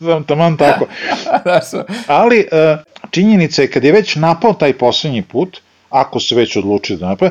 [0.26, 0.86] taman tako.
[2.06, 2.76] Ali e,
[3.10, 7.28] činjenica je kad je već napao taj poslednji put, ako se već odluči da napao,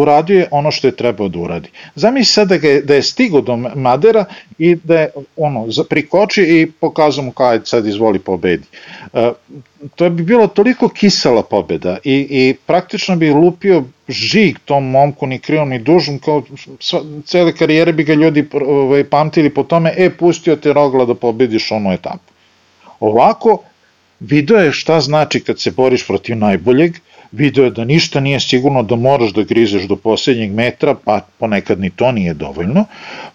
[0.00, 1.68] uradio je ono što je trebao da uradi.
[1.94, 4.24] Zamisli sad da, ga da je stigo do Madera
[4.58, 8.64] i da je ono, prikoči i pokazao mu kao sad izvoli pobedi.
[9.12, 9.30] E,
[9.94, 15.38] to bi bilo toliko kisela pobeda i, i praktično bi lupio žig tom momku ni
[15.38, 16.42] krivom ni dužom, kao
[16.80, 21.14] sva, cele karijere bi ga ljudi ovaj, pamtili po tome, e, pustio te rogla da
[21.14, 22.32] pobediš onu etapu.
[23.00, 23.62] Ovako,
[24.20, 26.96] video je šta znači kad se boriš protiv najboljeg,
[27.32, 31.80] video je da ništa nije sigurno da moraš da grizeš do poslednjeg metra, pa ponekad
[31.80, 32.84] ni to nije dovoljno,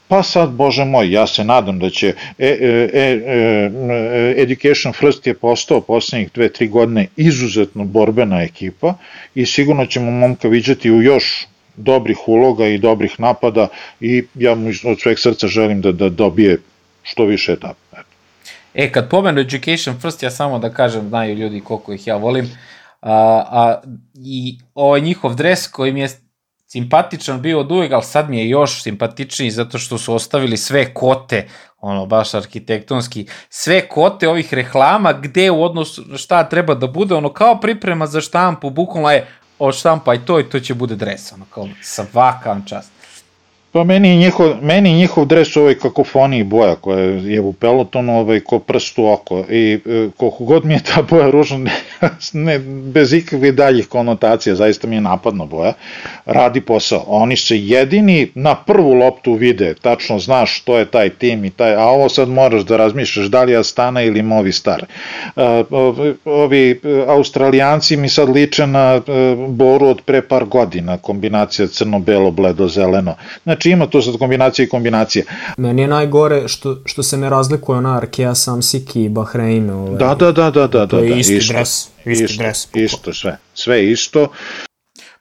[0.07, 5.27] pa sad, bože moj, ja se nadam da će e, e, e, e, Education First
[5.27, 8.93] je postao poslednjih dve, tri godine izuzetno borbena ekipa
[9.35, 13.67] i sigurno ćemo momka viđati u još dobrih uloga i dobrih napada
[13.99, 16.57] i ja mu od sveg srca želim da, da dobije
[17.03, 18.03] što više etapa.
[18.73, 22.49] E, kad pomenu Education First, ja samo da kažem, znaju ljudi koliko ih ja volim,
[23.01, 23.81] a, a,
[24.15, 26.09] i ovaj njihov dres koji mi je
[26.67, 30.93] simpatičan bio od uvek, ali sad mi je još simpatičniji zato što su ostavili sve
[30.93, 31.47] kote,
[31.77, 37.33] ono baš arhitektonski, sve kote ovih reklama gde u odnosu šta treba da bude, ono
[37.33, 39.27] kao priprema za štampu, bukvalno je
[39.59, 42.91] od štampa i to i to će bude dres, ono kao svaka čast.
[43.73, 48.39] Pa meni njihov, meni njihov dres u ovoj kakofoniji boja koja je u pelotonu ovaj,
[48.39, 51.71] ko prst u oko i e, koliko god mi je ta boja ružna, ne,
[52.33, 52.59] ne,
[52.93, 55.73] bez ikakvih daljih konotacija, zaista mi je napadna boja,
[56.25, 57.03] radi posao.
[57.07, 61.75] Oni se jedini na prvu loptu vide, tačno znaš što je taj tim i taj,
[61.75, 64.83] a ovo sad moraš da razmišljaš da li Astana ili Movistar.
[64.83, 65.41] E,
[66.25, 69.01] ovi e, australijanci mi sad liče na
[69.47, 73.15] boru od pre par godina, kombinacija crno-belo, bledo-zeleno.
[73.43, 75.25] Znači, Znači ima to sad kombinacije i kombinacije.
[75.57, 79.69] Meni je najgore što, što se ne razlikuje ona Arkea Samsik i Bahrein.
[79.69, 79.97] Ovaj.
[79.97, 80.87] Da, da, da, da, da.
[80.87, 81.87] To je da, isti isto, dres.
[82.05, 82.67] Isti isto, dres.
[82.73, 83.37] Isto, sve.
[83.53, 84.27] Sve isto.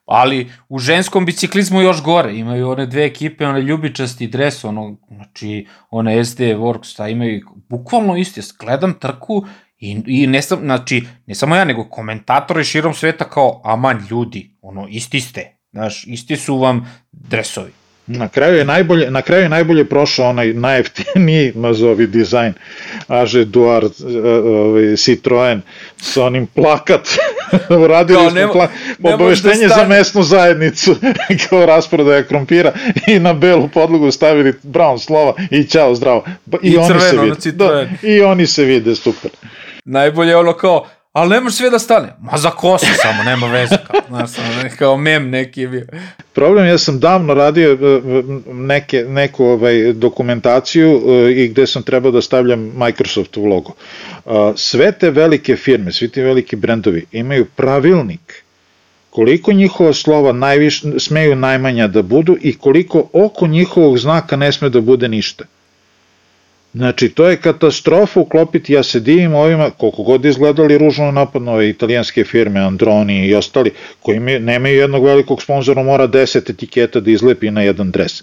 [0.06, 5.66] Ali u ženskom biciklizmu još gore, imaju one dve ekipe, one ljubičasti dres, ono, znači,
[5.90, 9.44] one SD Works, ta imaju bukvalno isti, gledam trku
[9.78, 14.56] i, i ne sam, znači, ne samo ja, nego komentatori širom sveta kao, aman ljudi,
[14.62, 17.79] ono, isti ste, znaš, isti su vam dresovi.
[18.12, 22.52] Na kraju je najbolje, na kraju je najbolje prošao onaj najjeftiniji nazovi dizajn.
[23.08, 23.84] AG Duar
[24.44, 25.62] ovaj Citroen
[25.96, 27.08] sa onim plakat.
[27.84, 30.96] Uradili kao, smo plak, da obaveštenje da za mesnu zajednicu.
[31.48, 32.72] Kao rasprodaja krompira
[33.06, 36.24] i na belu podlogu stavili brown slova i ćao zdravo.
[36.62, 37.52] I, I oni se vide.
[37.52, 39.30] Da, i oni se vide super.
[39.84, 42.12] Najbolje ono kao ali ne može sve da stane.
[42.20, 43.76] Ma za kosu samo, nema veze.
[43.86, 44.30] Kao, znaš,
[44.78, 45.86] kao mem neki je bio.
[46.32, 47.76] Problem, ja sam davno radio e,
[48.52, 53.72] neke, neku ovaj, dokumentaciju e, i gde sam trebao da stavljam Microsoft u logo.
[54.56, 58.42] Sve te velike firme, svi ti veliki brendovi imaju pravilnik
[59.10, 64.68] koliko njihova slova najviš, smeju najmanja da budu i koliko oko njihovog znaka ne sme
[64.68, 65.44] da bude ništa.
[66.74, 71.68] Znači, to je katastrofa uklopiti, ja se divim ovima, koliko god izgledali ružno napadno ove
[71.68, 77.50] italijanske firme, Androni i ostali, koji nemaju jednog velikog sponzora, mora 10 etiketa da izlepi
[77.50, 78.22] na jedan dres.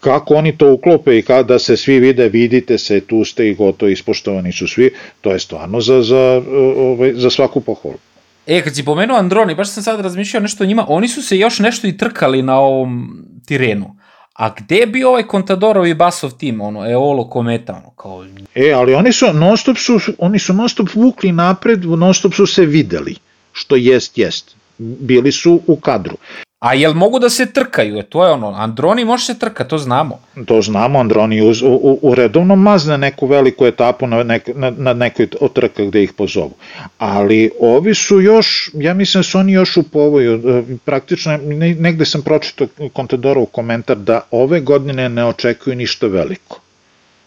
[0.00, 3.90] Kako oni to uklope i kada se svi vide, vidite se, tu ste i gotovo,
[3.90, 4.90] ispoštovani su svi,
[5.20, 6.42] to je stvarno za, za,
[6.76, 7.98] ovaj, za svaku pohvalu.
[8.46, 11.38] E, kad si pomenuo Androni, baš sam sad razmišljao nešto o njima, oni su se
[11.38, 13.96] još nešto i trkali na ovom Tirenu.
[14.34, 18.24] A gde bio ovaj Contadorov i Basov tim, ono, Eolo Kometa, ono, kao...
[18.54, 22.34] E, ali oni su non stop su, oni su non stop vukli napred, non stop
[22.34, 23.16] su se videli,
[23.52, 24.56] što jest, jest.
[24.78, 26.16] Bili su u kadru.
[26.64, 27.98] A jel mogu da se trkaju?
[27.98, 30.18] E, to je ono, Androni može se trka, to znamo.
[30.46, 34.94] To znamo, Androni u, u, u redovno mazne neku veliku etapu na, nek, na, na
[34.94, 36.54] nekoj od trka gde ih pozovu.
[36.98, 41.38] Ali ovi su još, ja mislim da su oni još u povoju, e, praktično
[41.78, 46.60] negde sam pročitao Contadorov komentar da ove godine ne očekuju ništa veliko.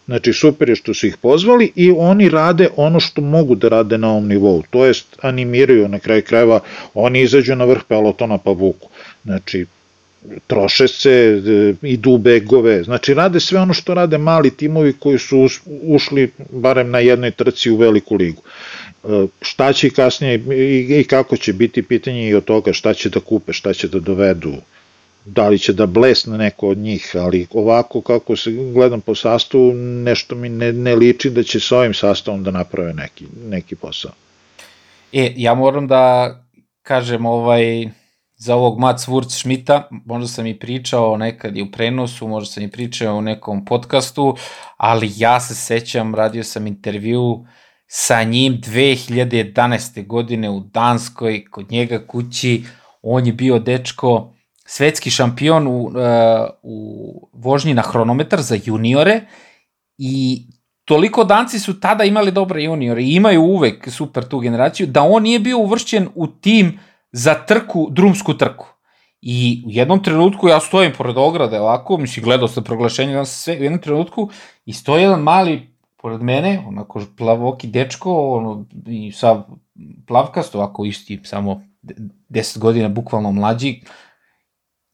[0.08, 3.98] Znači, super je što su ih pozvali i oni rade ono što mogu da rade
[3.98, 6.60] na ovom nivou, to jest animiraju na kraju krajeva,
[6.94, 8.90] oni izađu na vrh pelotona pa vuku.
[9.28, 9.66] Znači,
[10.48, 15.20] troše se, e, idu u begove, znači rade sve ono što rade mali timovi koji
[15.20, 15.48] su
[15.84, 18.42] ušli barem na jednoj trci u veliku ligu.
[19.04, 20.44] E, šta će kasnije
[21.00, 24.00] i kako će biti pitanje i od toga šta će da kupe, šta će da
[24.00, 24.54] dovedu,
[25.26, 29.74] da li će da blesne neko od njih, ali ovako kako se gledam po sastavu,
[29.76, 34.12] nešto mi ne, ne liči da će sa ovim sastavom da naprave neki, neki posao.
[35.14, 36.36] E, ja moram da
[36.84, 37.90] kažem ovaj,
[38.38, 42.64] za ovog Mats Wurz Schmidta, možda sam i pričao nekad i u prenosu, možda sam
[42.64, 44.36] i pričao u nekom podcastu,
[44.78, 47.46] ali ja se sećam, radio sam intervju
[47.88, 50.08] sa njim 2011.
[50.08, 52.64] godine u Danskoj, kod njega kući,
[53.02, 54.34] on je bio dečko,
[54.66, 55.94] svetski šampion u, uh,
[56.64, 59.22] u vožnji na hronometar za juniore
[59.98, 60.46] i
[60.86, 65.24] toliko danci su tada imali dobre juniore i imaju uvek super tu generaciju, da on
[65.24, 66.80] nije bio uvršćen u tim
[67.12, 68.68] za trku, drumsku trku.
[69.22, 73.60] I u jednom trenutku ja stojim pored ograde ovako, mislim gledao sam proglašenje, sam sve,
[73.60, 74.30] u jednom trenutku
[74.66, 79.44] i stoji jedan mali pored mene, onako plavoki dečko, ono, i sa
[80.08, 81.62] plavkast, ovako isti, samo
[82.30, 83.82] 10 godina bukvalno mlađi,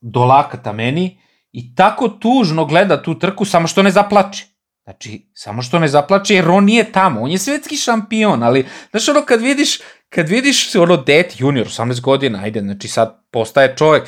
[0.01, 1.17] do lakata meni
[1.51, 4.52] i tako tužno gleda tu trku, samo što ne zaplače.
[4.83, 9.09] Znači, samo što ne zaplače, jer on nije tamo, on je svetski šampion, ali, znaš,
[9.09, 9.79] ono, kad vidiš,
[10.09, 14.03] kad vidiš, ono, det, junior, 18 godina, ajde, znači, sad postaje čovek,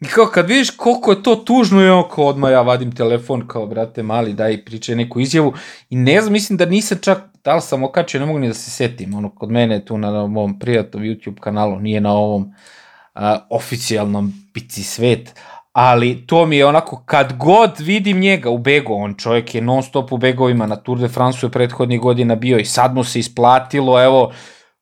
[0.00, 3.66] i kao, kad vidiš koliko je to tužno, je kao, odmah ja vadim telefon, kao,
[3.66, 5.54] brate, mali, daj, pričaj neku izjavu,
[5.90, 8.54] i ne znam, mislim da nisam čak, da li sam okačio, ne mogu ni da
[8.54, 13.22] se setim, ono, kod mene tu na mom prijatnom YouTube kanalu, nije na ovom uh,
[13.50, 15.34] oficijalnom Pici Svet,
[15.72, 19.82] ali to mi je onako, kad god vidim njega u begu, on čovjek je non
[19.82, 23.18] stop u begovima, na Tour de France je prethodnih godina bio i sad mu se
[23.18, 24.32] isplatilo, evo,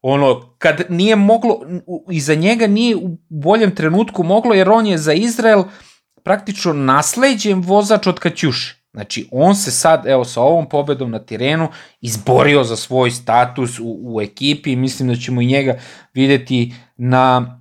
[0.02, 1.60] ono, kad nije moglo,
[2.10, 5.64] iza njega nije u boljem trenutku moglo, jer on je za Izrael
[6.22, 8.78] praktično nasleđen vozač od Kaćuše.
[8.92, 11.68] Znači, on se sad, evo, sa ovom pobedom na terenu
[12.00, 15.78] izborio za svoj status u, u ekipi i mislim da ćemo i njega
[16.14, 17.54] videti na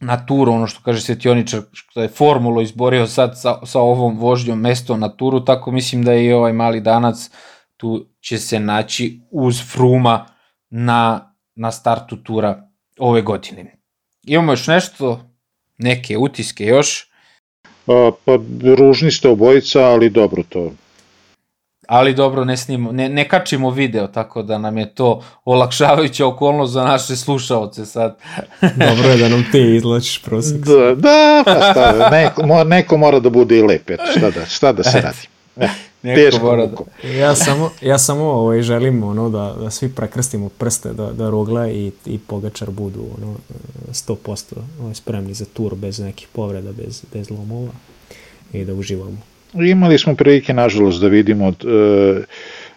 [0.00, 4.60] na turu, ono što kaže Svetioničar, što je formulo izborio sad sa, sa ovom vožnjom
[4.60, 7.30] mesto na turu, tako mislim da je i ovaj mali danac
[7.76, 10.26] tu će se naći uz Fruma
[10.70, 13.76] na, na startu tura ove godine.
[14.22, 15.30] Imamo još nešto,
[15.78, 17.10] neke utiske još?
[17.84, 18.38] Pa, pa
[18.78, 20.72] ružni ste obojica, ali dobro to
[21.90, 26.72] ali dobro, ne, snimo, ne, ne kačimo video, tako da nam je to olakšavajuća okolnost
[26.72, 28.18] za naše slušaoce sad.
[28.88, 30.56] dobro je da nam ti izlačiš prosek.
[30.56, 34.72] Da, da, pa šta, neko, neko mora da bude i lep, eto, šta da, šta
[34.72, 35.28] da se radi.
[36.02, 37.08] Eh, Neko mora da...
[37.08, 41.68] Ja samo, ja samo ovaj, želim ono, da, da svi prekrstimo prste, da, da Rogla
[41.68, 43.34] i, i Pogačar budu ono,
[43.88, 44.44] 100%
[44.80, 47.72] ovaj, spremni za tur bez nekih povreda, bez, bez lomova
[48.52, 49.29] i da uživamo.
[49.54, 51.54] Imali smo prilike, nažalost, da vidimo uh,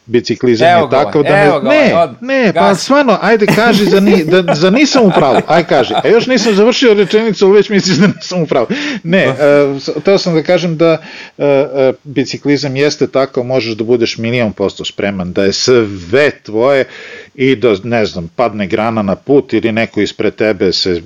[0.05, 4.23] biciklizam je takav da ne, ga, ne, od, ne, pa stvarno, ajde kaži za, ni,
[4.23, 8.07] da, za nisam u pravu, aj kaži, a još nisam završio rečenicu, već misliš da
[8.07, 8.67] nisam u pravu.
[9.03, 10.97] Ne, uh, teo sam da kažem da
[11.37, 16.85] uh, uh, biciklizam jeste takav, možeš da budeš milion posto spreman, da je sve tvoje
[17.35, 21.01] i da, ne znam, padne grana na put ili neko ispred tebe se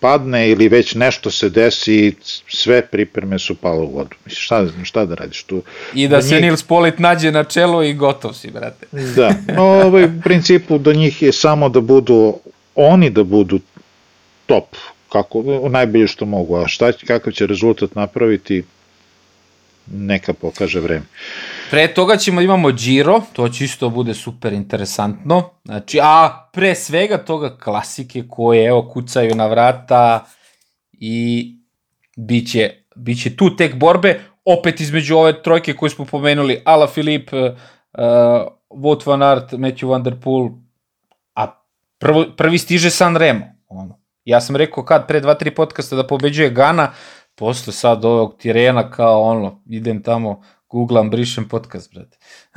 [0.00, 2.14] padne ili već nešto se desi i
[2.48, 4.16] sve pripreme su palo u vodu.
[4.26, 5.62] Šta, šta da radiš tu?
[5.94, 6.42] I da, da se njih...
[6.42, 8.86] Nils Polit nađe na čelo i gotov si, brate.
[9.16, 12.34] Da, no, ovaj, u principu do njih je samo da budu,
[12.74, 13.60] oni da budu
[14.46, 14.76] top,
[15.08, 18.62] kako, najbolje što mogu, a šta, kakav će rezultat napraviti,
[19.86, 21.04] neka pokaže vreme.
[21.70, 25.50] Pre toga ćemo da imamo Giro, to će isto bude super interesantno.
[25.64, 30.24] Znači, a pre svega toga klasike koje evo kucaju na vrata
[30.92, 31.46] i
[32.16, 37.40] biće, biće tu tek borbe, opet između ove trojke koje smo pomenuli, Ala Filip, uh,
[38.70, 40.48] Wout van Aert, Matthew van der Poel,
[41.34, 41.62] a
[41.98, 46.50] prvo, prvi stiže San Remo, ono, Ja sam rekao kad pre 2-3 podcasta da pobeđuje
[46.50, 46.92] Gana,
[47.34, 52.16] posle sad ovog Tirena kao ono, idem tamo, googlam, brišem podcast, brate.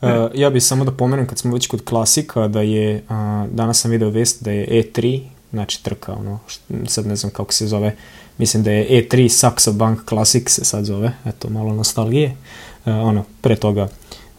[0.00, 3.80] uh, ja bih samo da pomenem kad smo već kod klasika da je, uh, danas
[3.80, 6.38] sam video vest da je E3, znači trka, ono,
[6.86, 7.96] sad ne znam kako se zove,
[8.38, 12.36] mislim da je E3 Saxo Bank Classic se sad zove, eto, malo nostalgije,
[12.84, 13.88] uh, ono, pre toga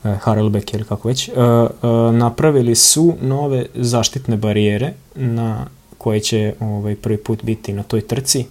[0.03, 5.65] uh, Harelbeck ili kako već, uh, uh, napravili su nove zaštitne barijere na
[5.97, 8.45] koje će ovaj, prvi put biti na toj trci,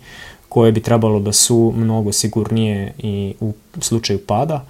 [0.53, 4.65] koje bi trebalo da su mnogo sigurnije i u slučaju pada.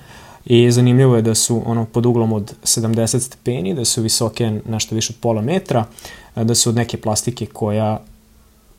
[0.45, 4.95] I zanimljivo je da su ono pod uglom od 70 stepeni, da su visoke nešto
[4.95, 5.85] više od pola metra,
[6.37, 8.01] da su od neke plastike koja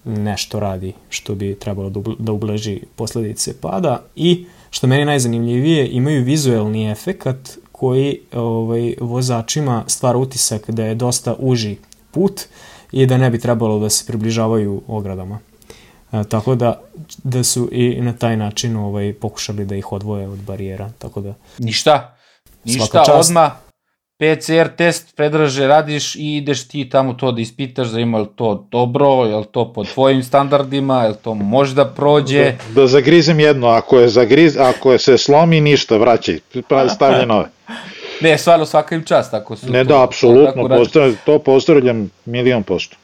[0.05, 6.23] nešto radi što bi trebalo da, da ublaži posledice pada i što meni najzanimljivije imaju
[6.23, 11.75] vizuelni efekat koji ovaj, vozačima stvara utisak da je dosta uži
[12.11, 12.41] put
[12.91, 15.39] i da ne bi trebalo da se približavaju ogradama.
[16.13, 16.81] E, tako da,
[17.23, 20.89] da su i na taj način ovaj, pokušali da ih odvoje od barijera.
[20.99, 22.15] Tako da, Ništa,
[22.65, 23.51] ništa, odma
[24.17, 28.67] PCR test predraže radiš i ideš ti tamo to da ispitaš za ima li to
[28.71, 32.43] dobro, je li to po tvojim standardima, je li to može da prođe.
[32.43, 36.39] Da, da zagrizem jedno, ako je, zagriz, ako je se slomi ništa, vraćaj,
[36.95, 37.49] stavlje nove.
[38.21, 42.63] Ne, stvarno svaka im čast ako su Ne, to, da, apsolutno, to, to pozdravljam milion
[42.63, 42.97] posto.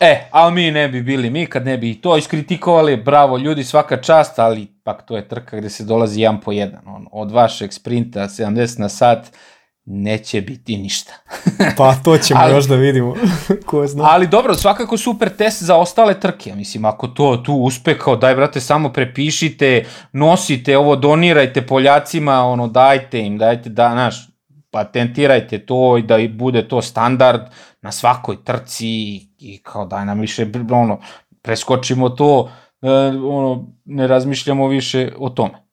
[0.00, 4.02] E, ali mi ne bi bili mi kad ne bi to iskritikovali, bravo ljudi, svaka
[4.02, 6.80] čast, ali pak to je trka gde se dolazi jedan po jedan.
[6.86, 9.32] On, od vašeg sprinta 70 na sat
[9.86, 11.12] neće biti ništa.
[11.76, 13.14] pa to ćemo ali, još da vidimo,
[13.66, 14.04] ko zna.
[14.06, 18.34] Ali dobro, svakako super test za ostale trke, mislim, ako to tu uspe, kao daj
[18.34, 24.35] brate, samo prepišite, nosite ovo, donirajte Poljacima, ono, dajte im, dajte, da, naš,
[24.76, 27.40] patentirajte to i da bude to standard
[27.82, 28.88] na svakoj trci
[29.38, 30.98] i kao daj nam više, ono,
[31.42, 32.50] preskočimo to,
[32.82, 35.66] e, ono, ne razmišljamo više o tome.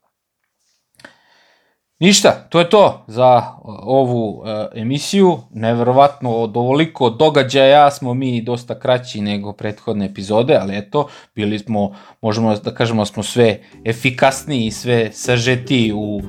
[2.00, 3.42] Ništa, to je to za
[3.84, 5.38] ovu e, emisiju.
[5.52, 11.96] Neverovatno od ovoliko događaja smo mi dosta kraći nego prethodne epizode, ali eto, bili smo,
[12.22, 16.24] možemo da kažemo da smo sve efikasniji i sve sažeti u e,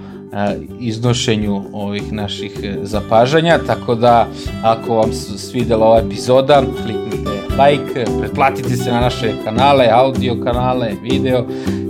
[0.81, 4.27] iznošenju ovih naših e, zapažanja, tako da
[4.63, 7.31] ako vam se svidela ova epizoda, kliknite
[7.65, 11.47] like, pretplatite se na naše kanale, audio kanale, video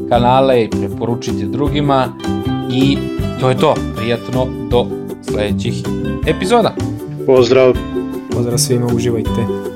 [0.08, 2.08] kanale i preporučite drugima
[2.72, 2.98] i
[3.40, 3.74] to je to.
[3.96, 4.86] Prijatno do
[5.22, 5.74] sledećih
[6.26, 6.74] epizoda.
[7.26, 7.74] Pozdrav.
[8.32, 9.73] Pozdrav svima, uživajte.